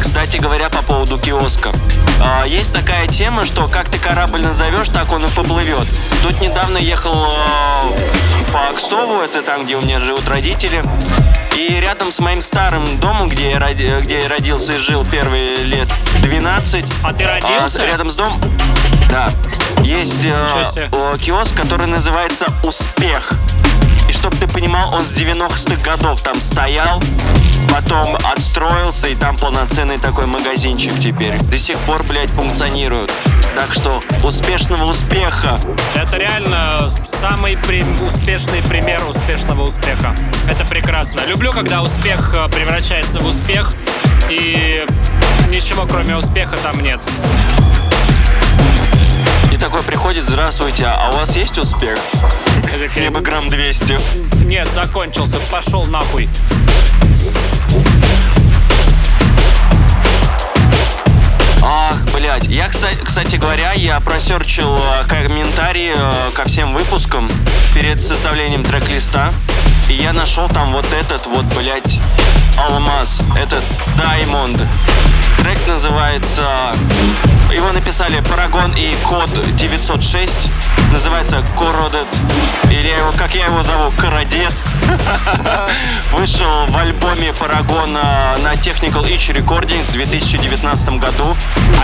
[0.08, 1.72] Кстати говоря, по поводу киоска.
[2.22, 5.86] А, есть такая тема, что как ты корабль назовешь, так он и поплывет.
[6.24, 7.92] Тут недавно ехал а,
[8.54, 10.82] по Акстову, это там, где у меня живут родители.
[11.58, 15.58] И рядом с моим старым домом, где я, роди- где я родился и жил первые
[15.58, 15.90] лет
[16.22, 16.86] 12.
[17.04, 17.84] А ты родился?
[17.84, 18.40] а, рядом с домом...
[19.10, 19.32] Да.
[19.84, 23.34] Есть э, э, киоск, который называется «Успех».
[24.08, 27.02] И чтоб ты понимал, он с 90-х годов там стоял,
[27.70, 31.38] потом отстроился, и там полноценный такой магазинчик теперь.
[31.44, 33.12] До сих пор, блядь, функционирует.
[33.56, 35.60] Так что успешного успеха!
[35.96, 40.16] Это реально самый при- успешный пример успешного успеха.
[40.50, 41.22] Это прекрасно.
[41.28, 43.74] Люблю, когда успех э, превращается в успех,
[44.30, 44.86] и
[45.50, 47.00] ничего кроме успеха там нет.
[49.52, 51.98] И такой приходит, здравствуйте, а у вас есть успех?
[52.96, 54.46] Мне бы грамм 200.
[54.46, 56.30] Нет, закончился, пошел нахуй.
[61.64, 62.46] Ах, блядь.
[62.46, 67.30] Я, кстати, кстати говоря, я просерчил э, комментарии э, ко всем выпускам
[67.74, 69.32] перед составлением трек-листа.
[69.90, 72.00] И я нашел там вот этот вот, блядь,
[72.58, 73.20] алмаз.
[73.38, 73.64] Этот
[73.98, 74.68] Diamond.
[75.40, 76.44] Трек называется...
[77.52, 80.32] Его написали Парагон и Код 906.
[80.92, 82.08] Называется Corroded.
[82.70, 84.54] Или я его, как я его зову, Кородет.
[86.12, 91.36] Вышел в альбоме Парагона на Technical Itch Recordings в 2019 году.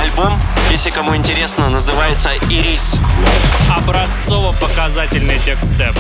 [0.01, 0.39] Альбом,
[0.71, 2.95] если кому интересно, называется «Ирис».
[3.69, 5.95] Образцово-показательный текстеп.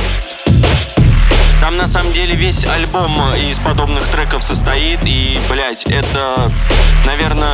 [1.61, 6.51] Там на самом деле весь альбом из подобных треков состоит, и, блядь, это,
[7.05, 7.53] наверное,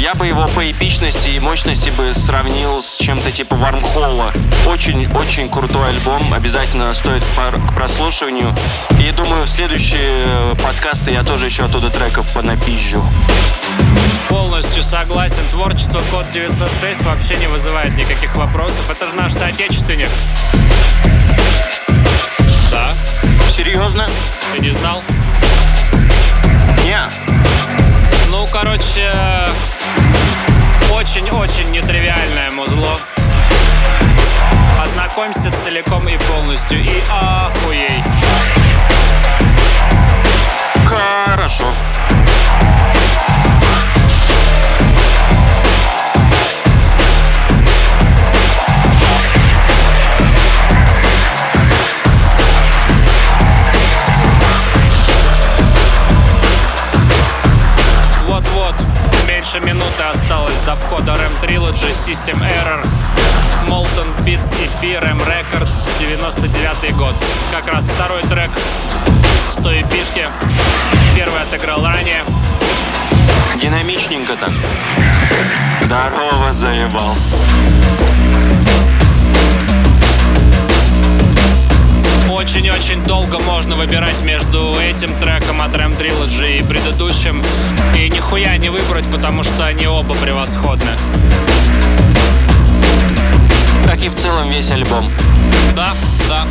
[0.00, 4.32] я бы его по эпичности и мощности бы сравнил с чем-то типа Вармхолла.
[4.66, 8.54] Очень-очень крутой альбом, обязательно стоит к прослушиванию.
[9.00, 13.02] И думаю, в следующие подкасты я тоже еще оттуда треков понапизжу.
[14.28, 15.42] Полностью согласен.
[15.50, 18.90] Творчество Код 906 вообще не вызывает никаких вопросов.
[18.90, 20.10] Это же наш соотечественник.
[22.70, 22.92] Да?
[23.56, 24.06] Серьезно?
[24.52, 25.02] Ты не знал?
[26.84, 27.00] Не.
[28.30, 29.12] Ну, короче,
[30.92, 32.98] очень-очень нетривиальное музло.
[34.80, 36.82] Ознакомься целиком и полностью.
[36.84, 38.02] И ахуей.
[40.86, 41.64] Хорошо.
[58.38, 58.74] Вот-вот,
[59.26, 62.86] меньше минуты осталось до входа RAM Trilogy, System Error,
[63.66, 67.16] Molten Beats EP, RAM Records, 99 год.
[67.50, 68.52] Как раз второй трек
[69.50, 70.24] с той эпишки.
[71.16, 72.22] Первый отыграл ранее.
[73.60, 74.52] Динамичненько так.
[75.82, 77.16] Здорово, заебал.
[82.38, 87.42] Очень-очень долго можно выбирать между этим треком от RAM Trilogy и предыдущим.
[87.96, 90.92] И нихуя не выбрать, потому что они оба превосходны.
[93.84, 95.10] Как и в целом весь альбом.
[95.74, 95.96] Да,
[96.28, 96.46] да.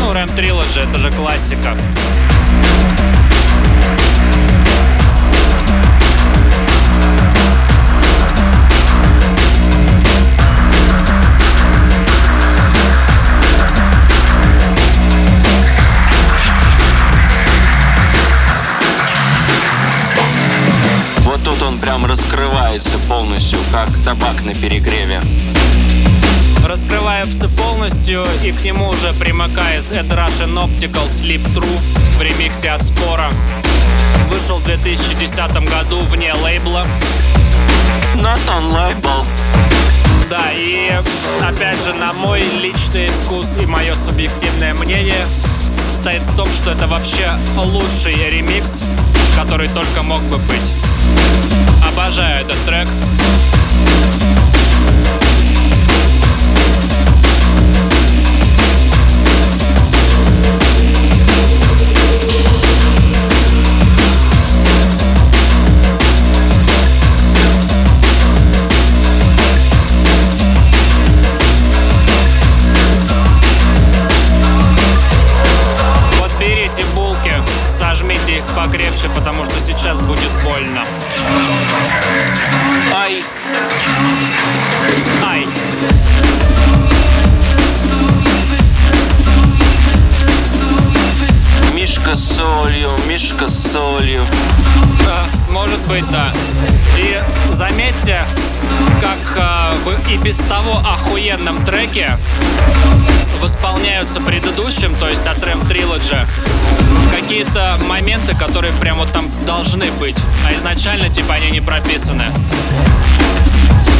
[0.00, 1.76] Ну, RAM Trilogy это же классика.
[22.00, 25.20] Прям раскрывается полностью, как табак на перегреве.
[26.64, 31.80] Раскрывается полностью, и к нему уже примыкает Ed Russian Optical Sleep True
[32.16, 33.30] в ремиксе от Спора.
[34.28, 36.86] Вышел в 2010 году вне лейбла.
[38.16, 39.24] Not on label.
[40.28, 40.92] Да, и
[41.40, 45.26] опять же, на мой личный вкус и мое субъективное мнение
[45.90, 48.68] состоит в том, что это вообще лучший ремикс,
[49.36, 50.89] который только мог бы быть.
[51.86, 52.88] Обожаю этот трек.
[79.00, 80.84] дальше, потому что сейчас будет больно.
[100.10, 102.18] И без того охуенном треке
[103.40, 106.26] восполняются предыдущим, то есть от Рэм Trilogy,
[107.10, 112.24] какие-то моменты, которые прям вот там должны быть, а изначально типа они не прописаны.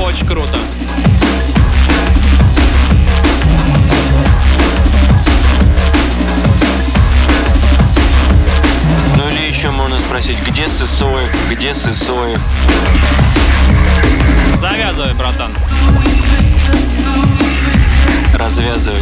[0.01, 0.59] Очень круто.
[10.11, 12.41] Спросить, где Сысоев, где Сысоев?
[14.59, 15.55] Завязывай, братан.
[18.35, 18.99] Развязывай.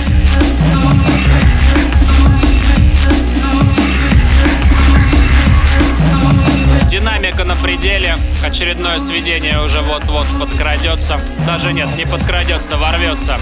[6.90, 8.18] Динамика на пределе.
[8.44, 11.18] Очередное сведение уже вот-вот подкрадется.
[11.46, 13.40] Даже нет, не подкрадется, ворвется.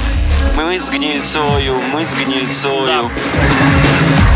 [0.55, 3.11] Мы с гнильцою, мы с гнильцою.
[3.11, 4.36] И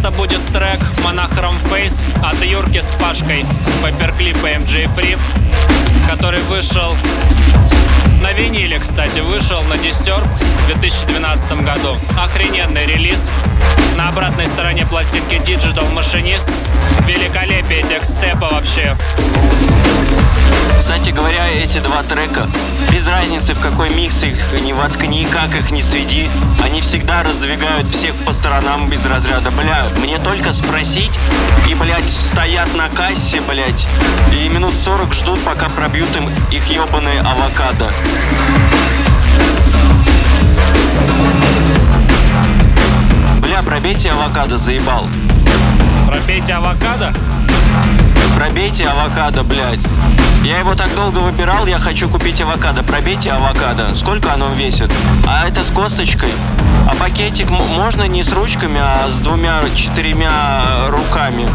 [0.00, 3.44] это будет трек Monochrome Face от Юрки с Пашкой
[3.82, 5.18] Паперклипа MJ Free,
[6.08, 6.96] который вышел
[8.22, 10.22] на виниле, кстати, вышел на Дистер
[10.62, 11.96] в 2012 году.
[12.18, 13.28] Охрененный релиз.
[13.98, 16.50] На обратной стороне пластинки Digital Machinist.
[17.06, 18.96] Великолепие текстепа вообще.
[20.78, 22.48] Кстати говоря, эти два трека,
[22.92, 26.28] без разницы в какой микс их не воткни, как их не сведи,
[26.62, 29.50] они всегда раздвигают всех по сторонам без разряда.
[29.50, 31.12] Бля, мне только спросить,
[31.68, 33.86] и, блядь, стоят на кассе, блядь,
[34.32, 37.88] и минут 40 ждут, пока пробьют им их ебаные авокадо.
[43.40, 45.06] Бля, пробейте авокадо, заебал.
[46.06, 47.14] Пропейте авокадо.
[48.36, 49.80] Пробейте авокадо, блядь.
[50.42, 52.82] Я его так долго выбирал, я хочу купить авокадо.
[52.82, 53.94] Пробейте авокадо.
[53.96, 54.90] Сколько оно весит?
[55.26, 56.32] А это с косточкой.
[56.88, 61.46] А пакетик можно не с ручками, а с двумя-четырьмя руками.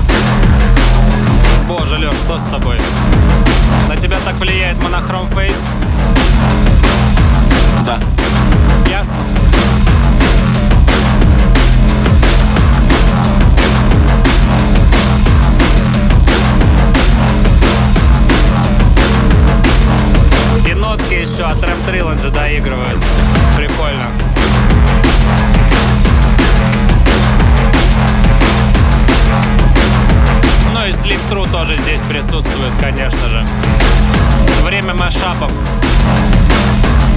[1.68, 2.80] Боже, Леш, что с тобой?
[3.90, 5.58] На тебя так влияет монохром фейс?
[7.86, 8.00] Да.
[8.90, 9.18] Ясно.
[21.36, 22.98] Еще от Рэм Trilogy доигрывают.
[23.58, 24.06] Прикольно.
[30.72, 33.46] Ну и Sleep True тоже здесь присутствует, конечно же.
[34.64, 35.52] Время машапов.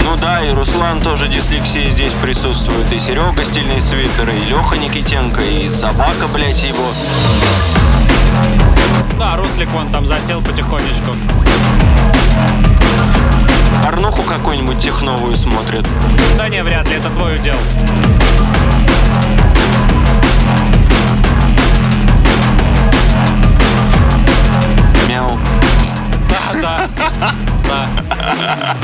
[0.05, 2.91] Ну да, и Руслан тоже дислексия здесь присутствует.
[2.93, 6.91] И Серега стильный свитер, и Леха Никитенко, и собака, блядь, его.
[9.17, 11.15] Да, Руслик вон там засел потихонечку.
[13.85, 15.87] Порнуху какую-нибудь техновую смотрит.
[16.37, 17.57] Да не, вряд ли, это твой удел.
[25.09, 25.39] Мяу.
[26.29, 26.89] Да, да,
[27.69, 28.77] да.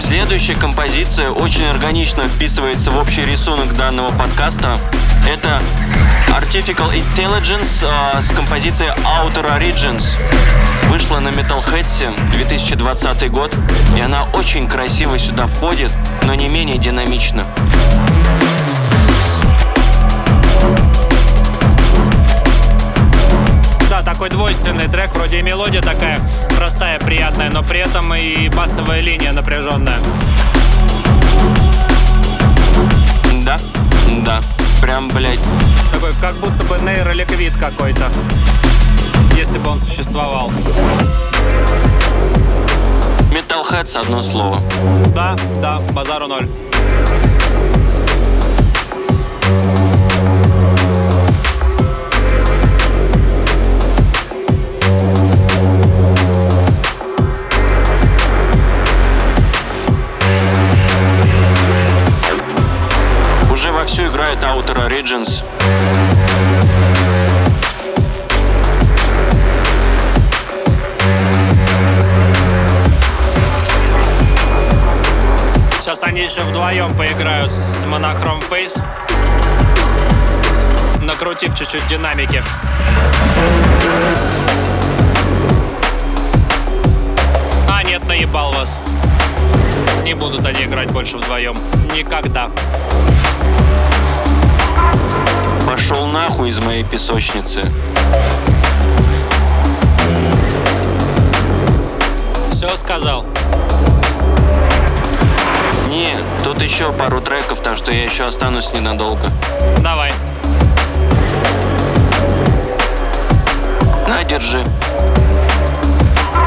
[0.00, 4.76] Следующая композиция очень органично вписывается в общий рисунок данного подкаста.
[5.28, 5.62] Это
[6.30, 10.02] Artificial Intelligence э, с композицией Outer Origins.
[10.88, 13.54] Вышла на Metalhead's 2020 год,
[13.96, 15.92] и она очень красиво сюда входит,
[16.24, 17.44] но не менее динамично.
[23.88, 26.20] Да, такой двойственный трек, вроде и мелодия такая
[26.56, 29.98] простая, приятная, но при этом и басовая линия напряженная.
[33.44, 33.58] Да?
[34.24, 34.40] Да.
[34.80, 35.38] Прям, блядь,
[35.92, 38.08] Такой, как будто бы нейроликвид какой-то.
[39.36, 40.50] Если бы он существовал.
[43.30, 44.60] Metalheads одно слово.
[45.14, 46.48] Да, да, базару ноль.
[64.30, 65.42] Играет Outer Origins.
[75.78, 78.80] Сейчас они еще вдвоем поиграют с Monochrome Face.
[81.02, 82.42] Накрутив чуть-чуть динамики.
[87.68, 88.76] А, нет, наебал вас.
[90.04, 91.56] Не будут они играть больше вдвоем.
[91.94, 92.50] Никогда.
[95.70, 97.62] Пошел нахуй из моей песочницы.
[102.50, 103.24] Все сказал.
[105.88, 109.30] Не, тут еще пару треков, так что я еще останусь ненадолго.
[109.78, 110.12] Давай.
[114.08, 114.64] На, держи.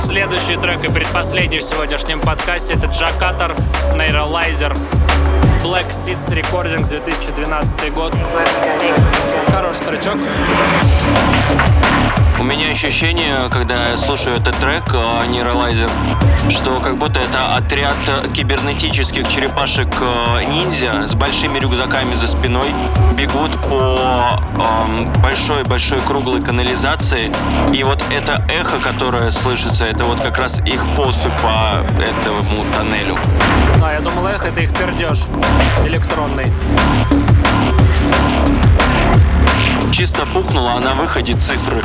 [0.05, 3.55] Следующий трек и предпоследний в сегодняшнем подкасте это Джакатор
[3.93, 4.77] Neuralizer
[5.63, 8.13] Black Seeds Recordings 2012 год.
[9.47, 10.17] Хороший тречок.
[12.39, 15.89] У меня ощущение, когда я слушаю этот трек э, Neuralizer,
[16.49, 22.69] что как будто это отряд э, кибернетических черепашек-ниндзя с большими рюкзаками за спиной
[23.15, 24.41] бегут по
[25.21, 27.31] большой-большой круглой канализации.
[27.71, 33.17] И вот это эхо, которое слышится, это вот как раз их поступь по этому тоннелю.
[33.81, 35.25] А, я думал, эх, это их пердеж
[35.85, 36.51] электронный.
[39.95, 41.83] Чисто пукнуло, а на выходе цифры.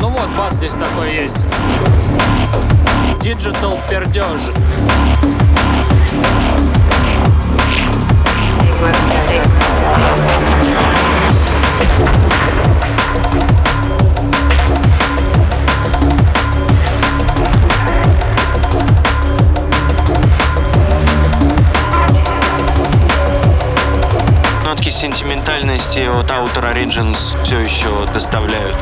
[0.00, 1.38] Ну вот, бас здесь такой есть.
[3.20, 4.40] Digital пердеж.
[24.86, 28.76] Нотки сентиментальности от Outer Origins все еще доставляют.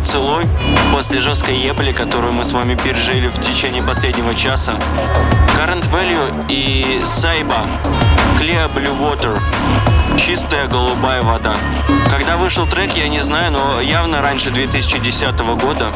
[0.00, 0.44] Поцелуй
[0.92, 4.72] после жесткой ебли, которую мы с вами пережили в течение последнего часа.
[5.56, 7.66] Current Value и Сайба.
[8.38, 9.40] Clear Blue Water.
[10.16, 11.54] Чистая голубая вода.
[12.08, 15.92] Когда вышел трек, я не знаю, но явно раньше 2010 года.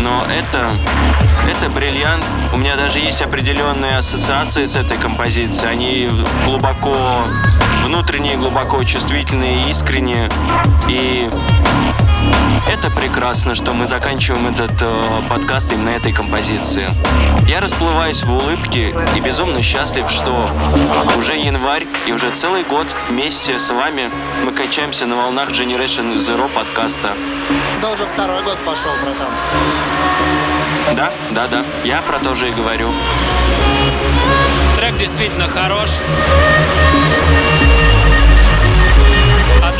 [0.00, 0.70] Но это,
[1.50, 2.24] это бриллиант.
[2.54, 5.70] У меня даже есть определенные ассоциации с этой композицией.
[5.70, 6.10] Они
[6.44, 6.94] глубоко
[7.84, 10.28] внутренние, глубоко чувствительные, искренние.
[10.88, 11.28] И
[12.80, 16.88] это прекрасно, что мы заканчиваем этот э, подкаст именно этой композиции.
[17.46, 20.48] Я расплываюсь в улыбке и безумно счастлив, что
[21.18, 24.10] уже январь и уже целый год вместе с вами
[24.44, 27.14] мы качаемся на волнах Generation Zero подкаста.
[27.82, 29.28] Да уже второй год пошел, братан.
[30.96, 32.90] Да, да, да, я про то же и говорю.
[34.76, 35.90] Трек действительно хорош.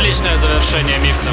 [0.01, 1.27] Отличное завершение микса.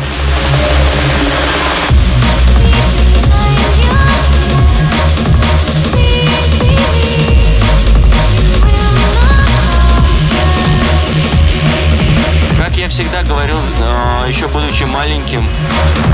[12.79, 15.49] Я всегда говорил, э, еще будучи маленьким,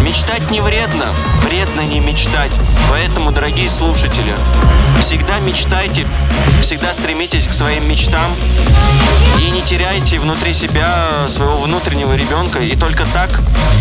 [0.01, 1.07] мечтать не вредно,
[1.47, 2.51] вредно не мечтать.
[2.91, 4.33] Поэтому, дорогие слушатели,
[4.99, 6.07] всегда мечтайте,
[6.63, 8.35] всегда стремитесь к своим мечтам
[9.39, 12.61] и не теряйте внутри себя своего внутреннего ребенка.
[12.61, 13.29] И только так,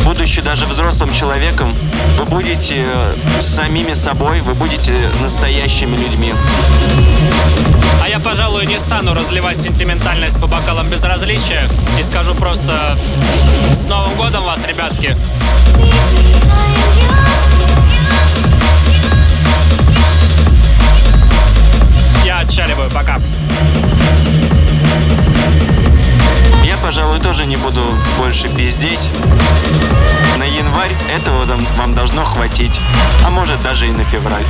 [0.03, 1.73] будучи даже взрослым человеком,
[2.17, 6.33] вы будете э, самими собой, вы будете настоящими людьми.
[8.01, 11.69] А я, пожалуй, не стану разливать сентиментальность по бокалам безразличия
[11.99, 12.97] и скажу просто
[13.79, 15.15] с Новым годом вас, ребятки!
[22.25, 23.19] Я отчаливаю, пока
[26.83, 27.81] пожалуй, тоже не буду
[28.17, 28.99] больше пиздеть.
[30.37, 31.45] На январь этого
[31.77, 32.77] вам должно хватить,
[33.25, 34.43] а может даже и на февраль.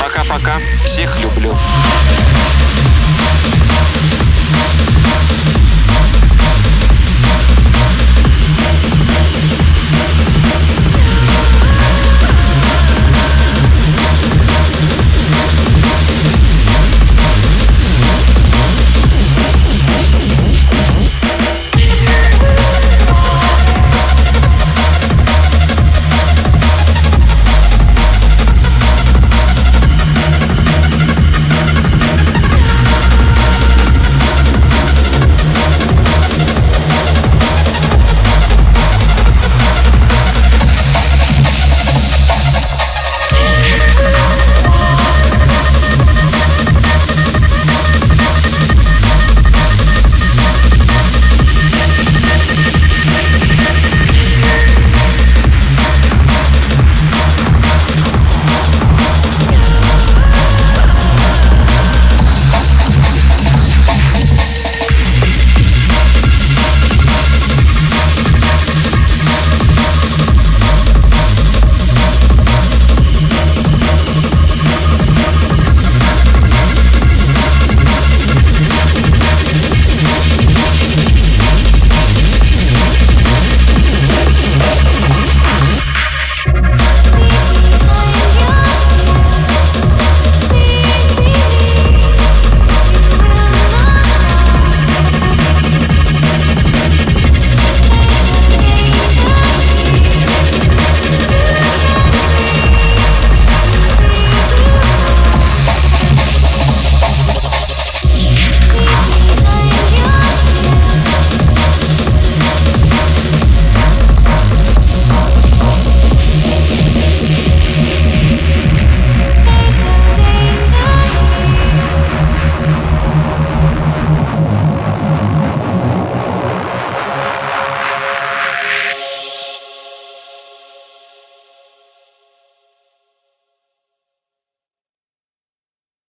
[0.00, 1.56] Пока-пока, всех люблю.
[9.46, 9.73] We'll be.